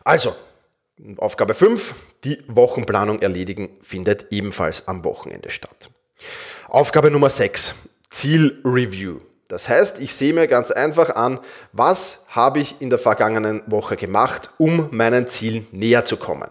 Also, 0.03 0.35
Aufgabe 1.17 1.53
5, 1.53 1.93
die 2.23 2.43
Wochenplanung 2.47 3.21
erledigen, 3.21 3.69
findet 3.81 4.27
ebenfalls 4.31 4.87
am 4.87 5.03
Wochenende 5.03 5.51
statt. 5.51 5.91
Aufgabe 6.67 7.11
Nummer 7.11 7.29
6, 7.29 7.75
Zielreview. 8.09 9.19
Das 9.47 9.69
heißt, 9.69 9.99
ich 9.99 10.13
sehe 10.15 10.33
mir 10.33 10.47
ganz 10.47 10.71
einfach 10.71 11.15
an, 11.15 11.39
was 11.71 12.25
habe 12.29 12.59
ich 12.59 12.81
in 12.81 12.89
der 12.89 12.99
vergangenen 12.99 13.61
Woche 13.67 13.95
gemacht, 13.95 14.49
um 14.57 14.89
meinen 14.91 15.27
Zielen 15.27 15.67
näher 15.71 16.03
zu 16.03 16.17
kommen. 16.17 16.49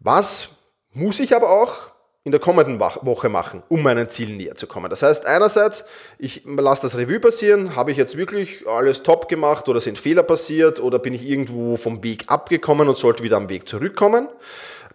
Was 0.00 0.48
muss 0.92 1.20
ich 1.20 1.36
aber 1.36 1.50
auch 1.50 1.93
in 2.24 2.30
der 2.30 2.40
kommenden 2.40 2.80
Woche 2.80 3.28
machen, 3.28 3.62
um 3.68 3.82
meinen 3.82 4.08
Zielen 4.08 4.38
näher 4.38 4.54
zu 4.54 4.66
kommen. 4.66 4.88
Das 4.88 5.02
heißt, 5.02 5.26
einerseits, 5.26 5.84
ich 6.18 6.42
lasse 6.46 6.80
das 6.80 6.96
Revue 6.96 7.20
passieren, 7.20 7.76
habe 7.76 7.90
ich 7.90 7.98
jetzt 7.98 8.16
wirklich 8.16 8.66
alles 8.66 9.02
top 9.02 9.28
gemacht 9.28 9.68
oder 9.68 9.78
sind 9.82 9.98
Fehler 9.98 10.22
passiert 10.22 10.80
oder 10.80 10.98
bin 10.98 11.12
ich 11.12 11.28
irgendwo 11.28 11.76
vom 11.76 12.02
Weg 12.02 12.24
abgekommen 12.28 12.88
und 12.88 12.96
sollte 12.96 13.22
wieder 13.22 13.36
am 13.36 13.50
Weg 13.50 13.68
zurückkommen. 13.68 14.28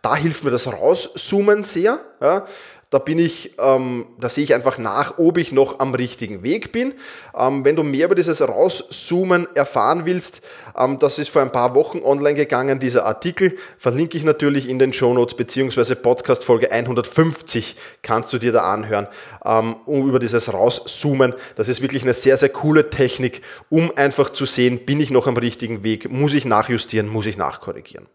Da 0.01 0.15
hilft 0.15 0.43
mir 0.43 0.49
das 0.49 0.65
Rauszoomen 0.65 1.63
sehr. 1.63 1.99
Ja. 2.19 2.47
Da 2.91 2.97
bin 2.97 3.19
ich, 3.19 3.53
ähm, 3.59 4.07
da 4.19 4.29
sehe 4.29 4.43
ich 4.43 4.55
einfach 4.55 4.79
nach, 4.79 5.19
ob 5.19 5.37
ich 5.37 5.51
noch 5.51 5.79
am 5.79 5.93
richtigen 5.93 6.41
Weg 6.41 6.71
bin. 6.71 6.95
Ähm, 7.37 7.63
wenn 7.63 7.75
du 7.75 7.83
mehr 7.83 8.05
über 8.05 8.15
dieses 8.15 8.41
Rauszoomen 8.41 9.47
erfahren 9.53 10.07
willst, 10.07 10.41
ähm, 10.75 10.97
das 10.97 11.19
ist 11.19 11.29
vor 11.29 11.43
ein 11.43 11.51
paar 11.51 11.75
Wochen 11.75 11.99
online 11.99 12.33
gegangen, 12.33 12.79
dieser 12.79 13.05
Artikel, 13.05 13.55
verlinke 13.77 14.17
ich 14.17 14.23
natürlich 14.23 14.67
in 14.67 14.79
den 14.79 14.91
Show 14.91 15.13
Notes 15.13 15.35
beziehungsweise 15.35 15.95
Podcast 15.95 16.43
Folge 16.43 16.71
150 16.71 17.75
kannst 18.01 18.33
du 18.33 18.39
dir 18.39 18.51
da 18.51 18.61
anhören, 18.71 19.07
ähm, 19.45 19.75
um 19.85 20.09
über 20.09 20.17
dieses 20.17 20.51
Rauszoomen. 20.51 21.35
Das 21.57 21.69
ist 21.69 21.83
wirklich 21.83 22.01
eine 22.01 22.15
sehr, 22.15 22.37
sehr 22.37 22.49
coole 22.49 22.89
Technik, 22.89 23.41
um 23.69 23.95
einfach 23.95 24.31
zu 24.31 24.45
sehen, 24.45 24.85
bin 24.85 24.99
ich 24.99 25.11
noch 25.11 25.27
am 25.27 25.37
richtigen 25.37 25.83
Weg, 25.83 26.09
muss 26.09 26.33
ich 26.33 26.43
nachjustieren, 26.43 27.07
muss 27.07 27.27
ich 27.27 27.37
nachkorrigieren. 27.37 28.07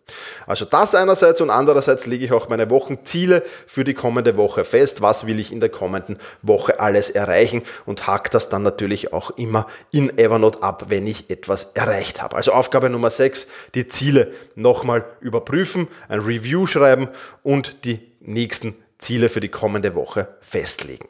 Also 0.49 0.64
das 0.64 0.97
einerseits 0.97 1.40
und 1.40 1.50
andererseits 1.50 2.07
lege 2.07 2.25
ich 2.25 2.33
auch 2.33 2.49
meine 2.49 2.69
Wochenziele 2.71 3.45
für 3.69 3.85
die 3.85 3.95
kommende 3.95 4.37
Woche 4.37 4.63
fest, 4.64 5.00
was 5.00 5.26
will 5.26 5.38
ich 5.38 5.52
in 5.52 5.61
der 5.61 5.68
kommenden 5.68 6.18
Woche 6.42 6.80
alles 6.80 7.11
erreichen 7.11 7.62
und 7.87 8.06
hack 8.06 8.30
das 8.30 8.49
dann 8.49 8.62
natürlich 8.62 9.12
auch 9.12 9.30
immer 9.30 9.66
in 9.90 10.18
Evernote 10.18 10.62
ab, 10.62 10.87
wenn 10.88 11.06
ich 11.06 11.30
etwas 11.30 11.73
erreicht 11.75 12.23
habe. 12.23 12.37
Also 12.37 12.52
Aufgabe 12.52 12.90
Nummer 12.90 13.11
6, 13.11 13.47
die 13.75 13.87
Ziele 13.87 14.33
nochmal 14.54 15.04
überprüfen, 15.21 15.88
ein 16.09 16.21
Review 16.21 16.66
schreiben 16.66 17.09
und 17.42 17.85
die 17.85 18.00
nächsten 18.21 18.76
Ziele 18.99 19.28
für 19.28 19.40
die 19.40 19.49
kommende 19.49 19.94
Woche 19.94 20.28
festlegen. 20.40 21.09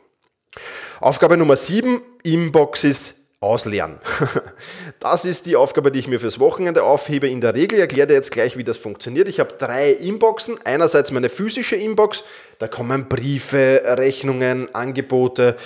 Aufgabe 1.00 1.36
Nummer 1.36 1.56
7, 1.56 2.00
Inboxes 2.22 3.23
ausleeren. 3.44 4.00
Das 5.00 5.26
ist 5.26 5.44
die 5.44 5.56
Aufgabe, 5.56 5.92
die 5.92 5.98
ich 5.98 6.08
mir 6.08 6.18
fürs 6.18 6.38
Wochenende 6.38 6.82
aufhebe. 6.82 7.28
In 7.28 7.42
der 7.42 7.54
Regel 7.54 7.78
erkläre 7.78 8.06
dir 8.06 8.14
jetzt 8.14 8.32
gleich, 8.32 8.56
wie 8.56 8.64
das 8.64 8.78
funktioniert. 8.78 9.28
Ich 9.28 9.38
habe 9.38 9.54
drei 9.58 9.90
Inboxen. 9.90 10.58
Einerseits 10.64 11.12
meine 11.12 11.28
physische 11.28 11.76
Inbox, 11.76 12.24
da 12.58 12.68
kommen 12.68 13.06
Briefe, 13.06 13.82
Rechnungen, 13.84 14.74
Angebote, 14.74 15.56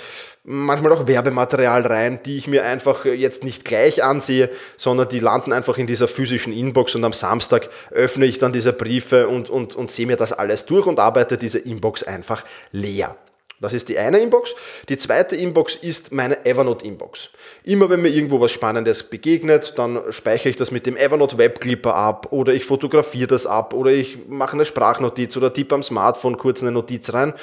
manchmal 0.43 0.91
auch 0.91 1.07
Werbematerial 1.07 1.85
rein, 1.85 2.19
die 2.25 2.37
ich 2.37 2.47
mir 2.47 2.65
einfach 2.65 3.05
jetzt 3.05 3.43
nicht 3.43 3.63
gleich 3.63 4.03
ansehe, 4.03 4.49
sondern 4.77 5.07
die 5.07 5.19
landen 5.19 5.53
einfach 5.53 5.77
in 5.77 5.87
dieser 5.87 6.07
physischen 6.07 6.51
Inbox 6.51 6.95
und 6.95 7.05
am 7.05 7.13
Samstag 7.13 7.69
öffne 7.91 8.25
ich 8.25 8.39
dann 8.39 8.51
diese 8.51 8.73
Briefe 8.73 9.27
und, 9.27 9.49
und, 9.49 9.75
und 9.75 9.91
sehe 9.91 10.07
mir 10.07 10.17
das 10.17 10.33
alles 10.33 10.65
durch 10.65 10.85
und 10.85 10.99
arbeite 10.99 11.37
diese 11.37 11.59
Inbox 11.59 12.03
einfach 12.03 12.43
leer. 12.71 13.15
Das 13.61 13.73
ist 13.73 13.89
die 13.89 13.97
eine 13.97 14.19
Inbox. 14.19 14.55
Die 14.87 14.97
zweite 14.97 15.35
Inbox 15.35 15.75
ist 15.75 16.13
meine 16.13 16.45
Evernote-Inbox. 16.45 17.29
Immer 17.65 17.89
wenn 17.89 18.01
mir 18.01 18.07
irgendwo 18.07 18.39
was 18.39 18.51
Spannendes 18.51 19.03
begegnet, 19.03 19.73
dann 19.77 19.99
speichere 20.11 20.49
ich 20.49 20.55
das 20.55 20.71
mit 20.71 20.85
dem 20.85 20.95
Evernote 20.95 21.37
Webclipper 21.37 21.93
ab 21.93 22.27
oder 22.31 22.53
ich 22.53 22.63
fotografiere 22.63 23.27
das 23.27 23.45
ab 23.45 23.73
oder 23.73 23.91
ich 23.91 24.17
mache 24.29 24.53
eine 24.53 24.63
Sprachnotiz 24.63 25.35
oder 25.35 25.53
tippe 25.53 25.75
am 25.75 25.83
Smartphone 25.83 26.37
kurz 26.37 26.61
eine 26.61 26.71
Notiz 26.71 27.13
rein. 27.13 27.33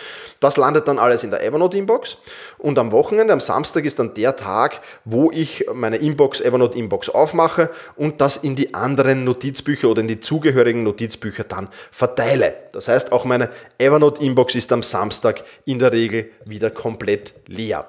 Das 0.40 0.56
landet 0.56 0.88
dann 0.88 0.98
alles 0.98 1.22
in 1.22 1.30
der 1.30 1.44
Evernote-Inbox. 1.44 2.16
Und 2.56 2.78
am 2.78 2.92
Wochenende, 2.92 3.34
am 3.34 3.40
Samstag 3.40 3.84
ist 3.84 3.98
dann 3.98 4.14
der 4.14 4.36
Tag, 4.36 4.80
wo 5.04 5.30
ich 5.30 5.66
meine 5.74 5.96
Inbox, 5.96 6.40
Evernote-Inbox 6.40 7.10
aufmache 7.10 7.68
und 7.94 8.22
das 8.22 8.38
in 8.38 8.56
die 8.56 8.72
anderen 8.72 9.24
Notizbücher 9.24 9.90
oder 9.90 10.00
in 10.00 10.08
die 10.08 10.20
zugehörigen 10.20 10.82
Notizbücher 10.82 11.44
dann 11.44 11.68
verteile. 11.90 12.54
Das 12.72 12.88
heißt, 12.88 13.12
auch 13.12 13.26
meine 13.26 13.50
Evernote-Inbox 13.76 14.54
ist 14.54 14.72
am 14.72 14.82
Samstag 14.82 15.44
in 15.66 15.78
der 15.78 15.92
Regel 15.92 16.05
Regel 16.06 16.30
wieder 16.44 16.70
komplett 16.70 17.34
leer. 17.46 17.88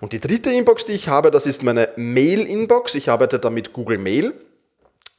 Und 0.00 0.12
die 0.12 0.20
dritte 0.20 0.50
Inbox, 0.50 0.84
die 0.84 0.92
ich 0.92 1.08
habe, 1.08 1.30
das 1.30 1.46
ist 1.46 1.62
meine 1.62 1.88
Mail-Inbox. 1.96 2.94
Ich 2.94 3.08
arbeite 3.08 3.38
da 3.38 3.48
mit 3.48 3.72
Google 3.72 3.98
Mail. 3.98 4.34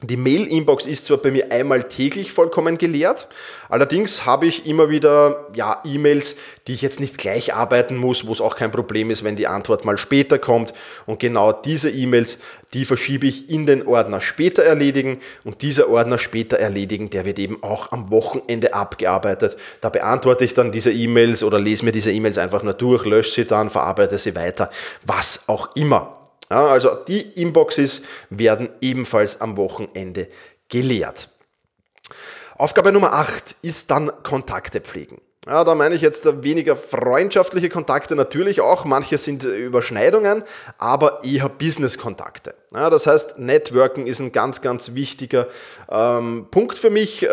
Die 0.04 0.16
Mail-Inbox 0.16 0.86
ist 0.86 1.06
zwar 1.06 1.16
bei 1.16 1.32
mir 1.32 1.50
einmal 1.50 1.88
täglich 1.88 2.30
vollkommen 2.30 2.78
geleert, 2.78 3.26
allerdings 3.68 4.24
habe 4.24 4.46
ich 4.46 4.64
immer 4.64 4.90
wieder 4.90 5.48
ja, 5.56 5.82
E-Mails, 5.84 6.36
die 6.68 6.74
ich 6.74 6.82
jetzt 6.82 7.00
nicht 7.00 7.18
gleich 7.18 7.52
arbeiten 7.52 7.96
muss, 7.96 8.24
wo 8.24 8.30
es 8.30 8.40
auch 8.40 8.54
kein 8.54 8.70
Problem 8.70 9.10
ist, 9.10 9.24
wenn 9.24 9.34
die 9.34 9.48
Antwort 9.48 9.84
mal 9.84 9.98
später 9.98 10.38
kommt. 10.38 10.72
Und 11.06 11.18
genau 11.18 11.50
diese 11.50 11.90
E-Mails, 11.90 12.38
die 12.74 12.84
verschiebe 12.84 13.26
ich 13.26 13.50
in 13.50 13.66
den 13.66 13.88
Ordner 13.88 14.20
später 14.20 14.62
erledigen 14.62 15.18
und 15.42 15.62
dieser 15.62 15.88
Ordner 15.88 16.18
später 16.18 16.60
erledigen, 16.60 17.10
der 17.10 17.24
wird 17.24 17.40
eben 17.40 17.60
auch 17.64 17.90
am 17.90 18.12
Wochenende 18.12 18.74
abgearbeitet. 18.74 19.56
Da 19.80 19.88
beantworte 19.88 20.44
ich 20.44 20.54
dann 20.54 20.70
diese 20.70 20.92
E-Mails 20.92 21.42
oder 21.42 21.58
lese 21.58 21.84
mir 21.84 21.90
diese 21.90 22.12
E-Mails 22.12 22.38
einfach 22.38 22.62
nur 22.62 22.74
durch, 22.74 23.04
lösche 23.04 23.32
sie 23.32 23.46
dann, 23.46 23.68
verarbeite 23.68 24.16
sie 24.18 24.36
weiter, 24.36 24.70
was 25.04 25.48
auch 25.48 25.74
immer. 25.74 26.17
Also 26.48 26.94
die 26.94 27.20
Inboxes 27.20 28.02
werden 28.30 28.70
ebenfalls 28.80 29.40
am 29.40 29.56
Wochenende 29.56 30.28
geleert. 30.68 31.30
Aufgabe 32.56 32.92
Nummer 32.92 33.12
8 33.12 33.56
ist 33.62 33.90
dann 33.90 34.10
Kontakte 34.22 34.80
pflegen. 34.80 35.20
Ja, 35.46 35.64
da 35.64 35.74
meine 35.74 35.94
ich 35.94 36.02
jetzt 36.02 36.26
weniger 36.42 36.76
freundschaftliche 36.76 37.70
Kontakte 37.70 38.14
natürlich 38.16 38.60
auch, 38.60 38.84
manche 38.84 39.16
sind 39.16 39.44
Überschneidungen, 39.44 40.42
aber 40.76 41.24
eher 41.24 41.48
Business-Kontakte. 41.48 42.54
Ja, 42.74 42.90
das 42.90 43.06
heißt, 43.06 43.38
Networken 43.38 44.06
ist 44.06 44.20
ein 44.20 44.30
ganz, 44.30 44.60
ganz 44.60 44.92
wichtiger 44.92 45.46
ähm, 45.90 46.48
Punkt 46.50 46.76
für 46.76 46.90
mich 46.90 47.22
äh, 47.22 47.28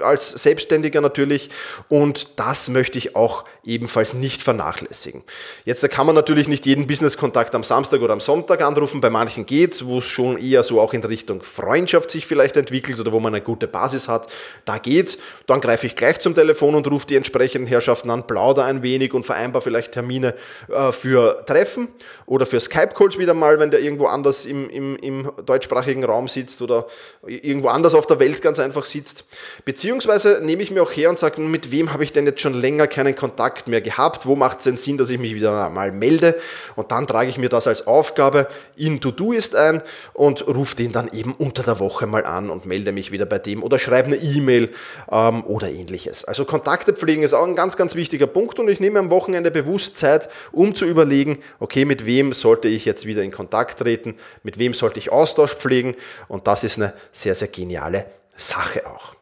als 0.00 0.30
Selbstständiger 0.30 1.02
natürlich 1.02 1.50
und 1.90 2.38
das 2.40 2.70
möchte 2.70 2.96
ich 2.96 3.14
auch 3.14 3.44
ebenfalls 3.62 4.14
nicht 4.14 4.42
vernachlässigen. 4.42 5.22
Jetzt 5.66 5.86
kann 5.90 6.06
man 6.06 6.14
natürlich 6.14 6.48
nicht 6.48 6.64
jeden 6.64 6.86
Business-Kontakt 6.86 7.54
am 7.54 7.62
Samstag 7.62 8.00
oder 8.00 8.14
am 8.14 8.20
Sonntag 8.20 8.62
anrufen, 8.62 9.02
bei 9.02 9.10
manchen 9.10 9.44
geht's, 9.44 9.84
wo 9.84 9.98
es 9.98 10.06
schon 10.06 10.38
eher 10.38 10.62
so 10.62 10.80
auch 10.80 10.94
in 10.94 11.04
Richtung 11.04 11.42
Freundschaft 11.42 12.10
sich 12.10 12.26
vielleicht 12.26 12.56
entwickelt 12.56 12.98
oder 12.98 13.12
wo 13.12 13.20
man 13.20 13.34
eine 13.34 13.44
gute 13.44 13.68
Basis 13.68 14.08
hat, 14.08 14.28
da 14.64 14.78
geht's. 14.78 15.18
Dann 15.46 15.60
greife 15.60 15.86
ich 15.86 15.94
gleich 15.94 16.20
zum 16.20 16.34
Telefon 16.34 16.74
und 16.74 16.90
rufe 16.90 17.06
die 17.06 17.16
entsprechenden 17.16 17.66
Herrschaften 17.66 18.08
an, 18.08 18.26
plauder 18.26 18.64
ein 18.64 18.82
wenig 18.82 19.12
und 19.12 19.26
vereinbar 19.26 19.60
vielleicht 19.60 19.92
Termine 19.92 20.34
äh, 20.68 20.90
für 20.90 21.44
Treffen 21.44 21.88
oder 22.24 22.46
für 22.46 22.60
Skype-Calls 22.60 23.18
wieder 23.18 23.34
mal, 23.34 23.58
wenn 23.58 23.70
der 23.70 23.80
irgendwo 23.80 24.06
anders 24.06 24.46
im, 24.46 24.53
im, 24.54 24.96
im 24.96 25.30
deutschsprachigen 25.44 26.04
Raum 26.04 26.28
sitzt 26.28 26.62
oder 26.62 26.86
irgendwo 27.26 27.68
anders 27.68 27.94
auf 27.94 28.06
der 28.06 28.20
Welt 28.20 28.42
ganz 28.42 28.58
einfach 28.58 28.84
sitzt. 28.84 29.24
Beziehungsweise 29.64 30.40
nehme 30.42 30.62
ich 30.62 30.70
mir 30.70 30.82
auch 30.82 30.92
her 30.92 31.10
und 31.10 31.18
sage, 31.18 31.40
mit 31.40 31.70
wem 31.70 31.92
habe 31.92 32.04
ich 32.04 32.12
denn 32.12 32.26
jetzt 32.26 32.40
schon 32.40 32.54
länger 32.54 32.86
keinen 32.86 33.14
Kontakt 33.14 33.68
mehr 33.68 33.80
gehabt? 33.80 34.26
Wo 34.26 34.36
macht 34.36 34.58
es 34.58 34.64
denn 34.64 34.76
Sinn, 34.76 34.98
dass 34.98 35.10
ich 35.10 35.18
mich 35.18 35.34
wieder 35.34 35.70
mal 35.70 35.92
melde? 35.92 36.36
Und 36.76 36.90
dann 36.90 37.06
trage 37.06 37.28
ich 37.30 37.38
mir 37.38 37.48
das 37.48 37.66
als 37.66 37.86
Aufgabe 37.86 38.48
in 38.76 39.00
To-Do-Ist 39.00 39.56
ein 39.56 39.82
und 40.12 40.46
rufe 40.46 40.76
den 40.76 40.92
dann 40.92 41.08
eben 41.12 41.34
unter 41.34 41.62
der 41.62 41.78
Woche 41.80 42.06
mal 42.06 42.24
an 42.24 42.50
und 42.50 42.66
melde 42.66 42.92
mich 42.92 43.12
wieder 43.12 43.26
bei 43.26 43.38
dem 43.38 43.62
oder 43.62 43.78
schreibe 43.78 44.08
eine 44.08 44.16
E-Mail 44.16 44.70
ähm, 45.10 45.44
oder 45.44 45.68
ähnliches. 45.70 46.24
Also 46.24 46.44
Kontakte 46.44 46.92
pflegen 46.92 47.22
ist 47.22 47.34
auch 47.34 47.46
ein 47.46 47.56
ganz, 47.56 47.76
ganz 47.76 47.94
wichtiger 47.94 48.26
Punkt 48.26 48.58
und 48.58 48.68
ich 48.68 48.80
nehme 48.80 48.98
am 48.98 49.10
Wochenende 49.10 49.50
bewusst 49.50 49.96
Zeit, 49.96 50.28
um 50.52 50.74
zu 50.74 50.86
überlegen, 50.86 51.38
okay, 51.60 51.84
mit 51.84 52.06
wem 52.06 52.32
sollte 52.32 52.68
ich 52.68 52.84
jetzt 52.84 53.06
wieder 53.06 53.22
in 53.22 53.30
Kontakt 53.30 53.78
treten, 53.78 54.14
mit 54.44 54.58
wem 54.58 54.72
sollte 54.72 55.00
ich 55.00 55.10
Austausch 55.10 55.54
pflegen 55.54 55.96
und 56.28 56.46
das 56.46 56.62
ist 56.62 56.78
eine 56.78 56.92
sehr, 57.10 57.34
sehr 57.34 57.48
geniale 57.48 58.06
Sache 58.36 58.86
auch. 58.86 59.16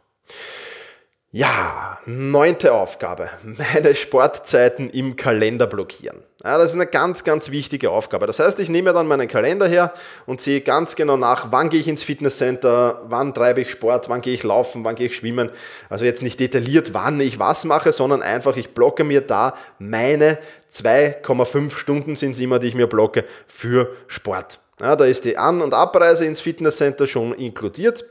Ja, 1.35 1.99
neunte 2.05 2.75
Aufgabe. 2.75 3.31
Meine 3.43 3.95
Sportzeiten 3.95 4.91
im 4.91 5.17
Kalender 5.17 5.67
blockieren. 5.67 6.19
Ja, 6.45 6.59
das 6.59 6.71
ist 6.71 6.75
eine 6.75 6.87
ganz, 6.87 7.25
ganz 7.25 7.51
wichtige 7.51 7.91
Aufgabe. 7.91 8.27
Das 8.27 8.39
heißt, 8.39 8.61
ich 8.61 8.69
nehme 8.69 8.93
dann 8.93 9.07
meinen 9.07 9.29
Kalender 9.29 9.67
her 9.67 9.95
und 10.27 10.43
sehe 10.43 10.61
ganz 10.61 10.95
genau 10.95 11.17
nach, 11.17 11.51
wann 11.51 11.71
gehe 11.71 11.81
ich 11.81 11.89
ins 11.89 12.03
Fitnesscenter, 12.03 13.01
wann 13.07 13.33
treibe 13.33 13.63
ich 13.63 13.71
Sport, 13.71 14.11
wann 14.11 14.21
gehe 14.21 14.35
ich 14.35 14.43
laufen, 14.43 14.85
wann 14.85 14.95
gehe 14.95 15.07
ich 15.07 15.17
schwimmen. 15.17 15.49
Also 15.89 16.05
jetzt 16.05 16.21
nicht 16.21 16.39
detailliert, 16.39 16.93
wann 16.93 17.19
ich 17.19 17.39
was 17.39 17.65
mache, 17.65 17.93
sondern 17.93 18.21
einfach, 18.21 18.59
ich 18.59 18.75
blocke 18.75 19.03
mir 19.03 19.23
da 19.23 19.55
meine 19.79 20.37
2,5 20.71 21.75
Stunden 21.79 22.15
sind 22.15 22.33
es 22.33 22.41
immer, 22.41 22.59
die 22.59 22.69
ich 22.69 22.75
mir 22.75 22.89
blocke 22.89 23.25
für 23.47 23.97
Sport. 24.07 24.62
Ja, 24.81 24.97
da 24.97 25.05
ist 25.05 25.25
die 25.25 25.37
An- 25.37 25.61
und 25.61 25.75
Abreise 25.75 26.25
ins 26.25 26.41
Fitnesscenter 26.41 27.07
schon 27.07 27.35
inkludiert. 27.35 28.05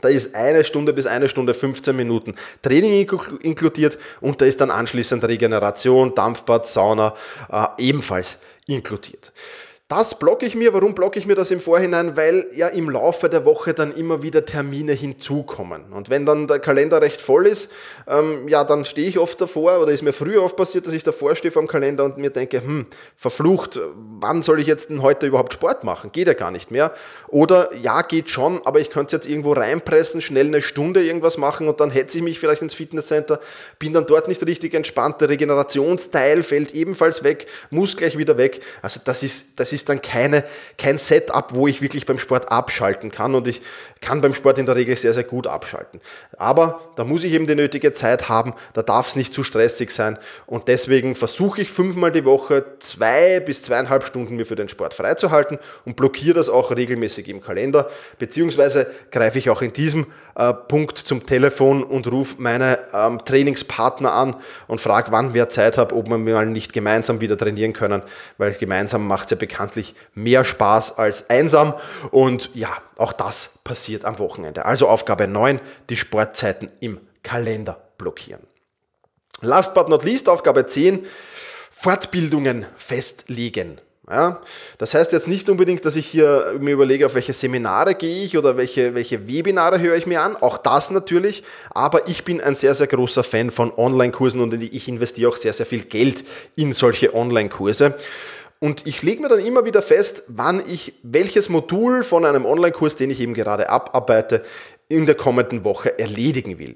Da 0.00 0.08
ist 0.08 0.34
eine 0.34 0.64
Stunde 0.64 0.92
bis 0.92 1.06
eine 1.06 1.28
Stunde 1.28 1.54
15 1.54 1.96
Minuten 1.96 2.34
Training 2.62 3.08
inkludiert 3.40 3.98
und 4.20 4.40
da 4.40 4.44
ist 4.44 4.60
dann 4.60 4.70
anschließend 4.70 5.24
Regeneration, 5.24 6.14
Dampfbad, 6.14 6.66
Sauna 6.66 7.14
äh, 7.50 7.66
ebenfalls 7.78 8.38
inkludiert. 8.66 9.32
Das 9.88 10.18
blocke 10.18 10.44
ich 10.44 10.54
mir. 10.54 10.74
Warum 10.74 10.94
blocke 10.94 11.18
ich 11.18 11.24
mir 11.24 11.34
das 11.34 11.50
im 11.50 11.60
Vorhinein? 11.60 12.14
Weil 12.14 12.46
ja 12.54 12.68
im 12.68 12.90
Laufe 12.90 13.30
der 13.30 13.46
Woche 13.46 13.72
dann 13.72 13.90
immer 13.96 14.22
wieder 14.22 14.44
Termine 14.44 14.92
hinzukommen. 14.92 15.94
Und 15.94 16.10
wenn 16.10 16.26
dann 16.26 16.46
der 16.46 16.58
Kalender 16.58 17.00
recht 17.00 17.22
voll 17.22 17.46
ist, 17.46 17.72
ähm, 18.06 18.48
ja, 18.48 18.64
dann 18.64 18.84
stehe 18.84 19.08
ich 19.08 19.18
oft 19.18 19.40
davor 19.40 19.80
oder 19.80 19.90
ist 19.90 20.02
mir 20.02 20.12
früher 20.12 20.42
oft 20.42 20.56
passiert, 20.56 20.86
dass 20.86 20.92
ich 20.92 21.04
davor 21.04 21.34
stehe 21.36 21.50
vom 21.50 21.66
Kalender 21.66 22.04
und 22.04 22.18
mir 22.18 22.28
denke, 22.28 22.60
hm, 22.60 22.84
verflucht, 23.16 23.80
wann 24.20 24.42
soll 24.42 24.60
ich 24.60 24.66
jetzt 24.66 24.90
denn 24.90 25.00
heute 25.00 25.26
überhaupt 25.26 25.54
Sport 25.54 25.84
machen? 25.84 26.12
Geht 26.12 26.26
ja 26.26 26.34
gar 26.34 26.50
nicht 26.50 26.70
mehr. 26.70 26.92
Oder 27.28 27.74
ja, 27.74 28.02
geht 28.02 28.28
schon, 28.28 28.60
aber 28.66 28.80
ich 28.80 28.90
könnte 28.90 29.16
es 29.16 29.24
jetzt 29.24 29.30
irgendwo 29.30 29.54
reinpressen, 29.54 30.20
schnell 30.20 30.48
eine 30.48 30.60
Stunde 30.60 31.02
irgendwas 31.02 31.38
machen 31.38 31.66
und 31.66 31.80
dann 31.80 31.90
hetze 31.90 32.18
ich 32.18 32.24
mich 32.24 32.38
vielleicht 32.38 32.60
ins 32.60 32.74
Fitnesscenter, 32.74 33.40
bin 33.78 33.94
dann 33.94 34.04
dort 34.04 34.28
nicht 34.28 34.44
richtig 34.44 34.74
entspannt, 34.74 35.22
der 35.22 35.30
Regenerationsteil 35.30 36.42
fällt 36.42 36.74
ebenfalls 36.74 37.22
weg, 37.22 37.46
muss 37.70 37.96
gleich 37.96 38.18
wieder 38.18 38.36
weg. 38.36 38.60
Also 38.82 39.00
das 39.02 39.22
ist, 39.22 39.58
das 39.58 39.72
ist 39.72 39.77
ist 39.78 39.88
dann 39.88 40.02
keine, 40.02 40.44
kein 40.76 40.98
Setup, 40.98 41.54
wo 41.54 41.66
ich 41.66 41.80
wirklich 41.80 42.04
beim 42.04 42.18
Sport 42.18 42.50
abschalten 42.50 43.10
kann 43.10 43.34
und 43.34 43.46
ich 43.46 43.62
kann 44.00 44.20
beim 44.20 44.34
Sport 44.34 44.58
in 44.58 44.66
der 44.66 44.76
Regel 44.76 44.96
sehr, 44.96 45.14
sehr 45.14 45.24
gut 45.24 45.46
abschalten. 45.46 46.00
Aber 46.36 46.80
da 46.96 47.04
muss 47.04 47.24
ich 47.24 47.32
eben 47.32 47.46
die 47.46 47.54
nötige 47.54 47.92
Zeit 47.92 48.28
haben, 48.28 48.54
da 48.74 48.82
darf 48.82 49.08
es 49.08 49.16
nicht 49.16 49.32
zu 49.32 49.42
stressig 49.42 49.90
sein 49.90 50.18
und 50.46 50.68
deswegen 50.68 51.14
versuche 51.14 51.62
ich 51.62 51.70
fünfmal 51.70 52.12
die 52.12 52.24
Woche 52.24 52.64
zwei 52.80 53.40
bis 53.40 53.62
zweieinhalb 53.62 54.04
Stunden 54.04 54.36
mir 54.36 54.46
für 54.46 54.56
den 54.56 54.68
Sport 54.68 54.94
freizuhalten 54.94 55.58
und 55.84 55.96
blockiere 55.96 56.34
das 56.34 56.48
auch 56.48 56.70
regelmäßig 56.74 57.28
im 57.28 57.40
Kalender, 57.40 57.90
beziehungsweise 58.18 58.90
greife 59.10 59.38
ich 59.38 59.50
auch 59.50 59.62
in 59.62 59.72
diesem 59.72 60.06
äh, 60.36 60.52
Punkt 60.52 60.98
zum 60.98 61.26
Telefon 61.26 61.82
und 61.82 62.06
rufe 62.10 62.36
meine 62.38 62.78
ähm, 62.92 63.18
Trainingspartner 63.24 64.12
an 64.12 64.36
und 64.66 64.80
frage, 64.80 65.12
wann 65.12 65.34
wer 65.34 65.48
Zeit 65.48 65.78
hat, 65.78 65.92
ob 65.92 66.08
wir 66.08 66.18
mal 66.18 66.46
nicht 66.46 66.72
gemeinsam 66.72 67.20
wieder 67.20 67.36
trainieren 67.36 67.72
können, 67.72 68.02
weil 68.38 68.52
gemeinsam 68.52 69.06
macht 69.06 69.26
es 69.26 69.30
ja 69.30 69.36
bekanntlich 69.68 69.94
mehr 70.14 70.44
Spaß 70.44 70.98
als 70.98 71.28
einsam 71.30 71.74
und 72.10 72.50
ja, 72.54 72.70
auch 72.96 73.12
das 73.12 73.58
passiert 73.64 74.04
am 74.04 74.18
Wochenende. 74.18 74.64
Also 74.64 74.88
Aufgabe 74.88 75.28
9, 75.28 75.60
die 75.90 75.96
Sportzeiten 75.96 76.70
im 76.80 77.00
Kalender 77.22 77.78
blockieren. 77.98 78.42
Last 79.40 79.74
but 79.74 79.88
not 79.88 80.04
least, 80.04 80.28
Aufgabe 80.28 80.66
10, 80.66 81.06
Fortbildungen 81.70 82.66
festlegen. 82.76 83.80
Ja, 84.10 84.40
das 84.78 84.94
heißt 84.94 85.12
jetzt 85.12 85.28
nicht 85.28 85.50
unbedingt, 85.50 85.84
dass 85.84 85.94
ich 85.94 86.06
hier 86.06 86.54
mir 86.58 86.72
überlege, 86.72 87.04
auf 87.04 87.14
welche 87.14 87.34
Seminare 87.34 87.94
gehe 87.94 88.24
ich 88.24 88.38
oder 88.38 88.56
welche, 88.56 88.94
welche 88.94 89.28
Webinare 89.28 89.80
höre 89.80 89.96
ich 89.96 90.06
mir 90.06 90.22
an. 90.22 90.34
Auch 90.34 90.56
das 90.56 90.90
natürlich. 90.90 91.42
Aber 91.70 92.08
ich 92.08 92.24
bin 92.24 92.40
ein 92.40 92.56
sehr, 92.56 92.72
sehr 92.72 92.86
großer 92.86 93.22
Fan 93.22 93.50
von 93.50 93.70
Online-Kursen 93.76 94.40
und 94.40 94.54
ich 94.54 94.88
investiere 94.88 95.30
auch 95.30 95.36
sehr, 95.36 95.52
sehr 95.52 95.66
viel 95.66 95.82
Geld 95.82 96.24
in 96.56 96.72
solche 96.72 97.14
Online-Kurse. 97.14 97.96
Und 98.60 98.86
ich 98.86 99.02
lege 99.02 99.22
mir 99.22 99.28
dann 99.28 99.44
immer 99.44 99.64
wieder 99.64 99.82
fest, 99.82 100.24
wann 100.28 100.68
ich 100.68 100.94
welches 101.02 101.48
Modul 101.48 102.02
von 102.02 102.24
einem 102.24 102.44
Online-Kurs, 102.44 102.96
den 102.96 103.10
ich 103.10 103.20
eben 103.20 103.34
gerade 103.34 103.70
abarbeite, 103.70 104.42
in 104.90 105.04
der 105.04 105.16
kommenden 105.16 105.64
Woche 105.64 105.98
erledigen 105.98 106.58
will. 106.58 106.74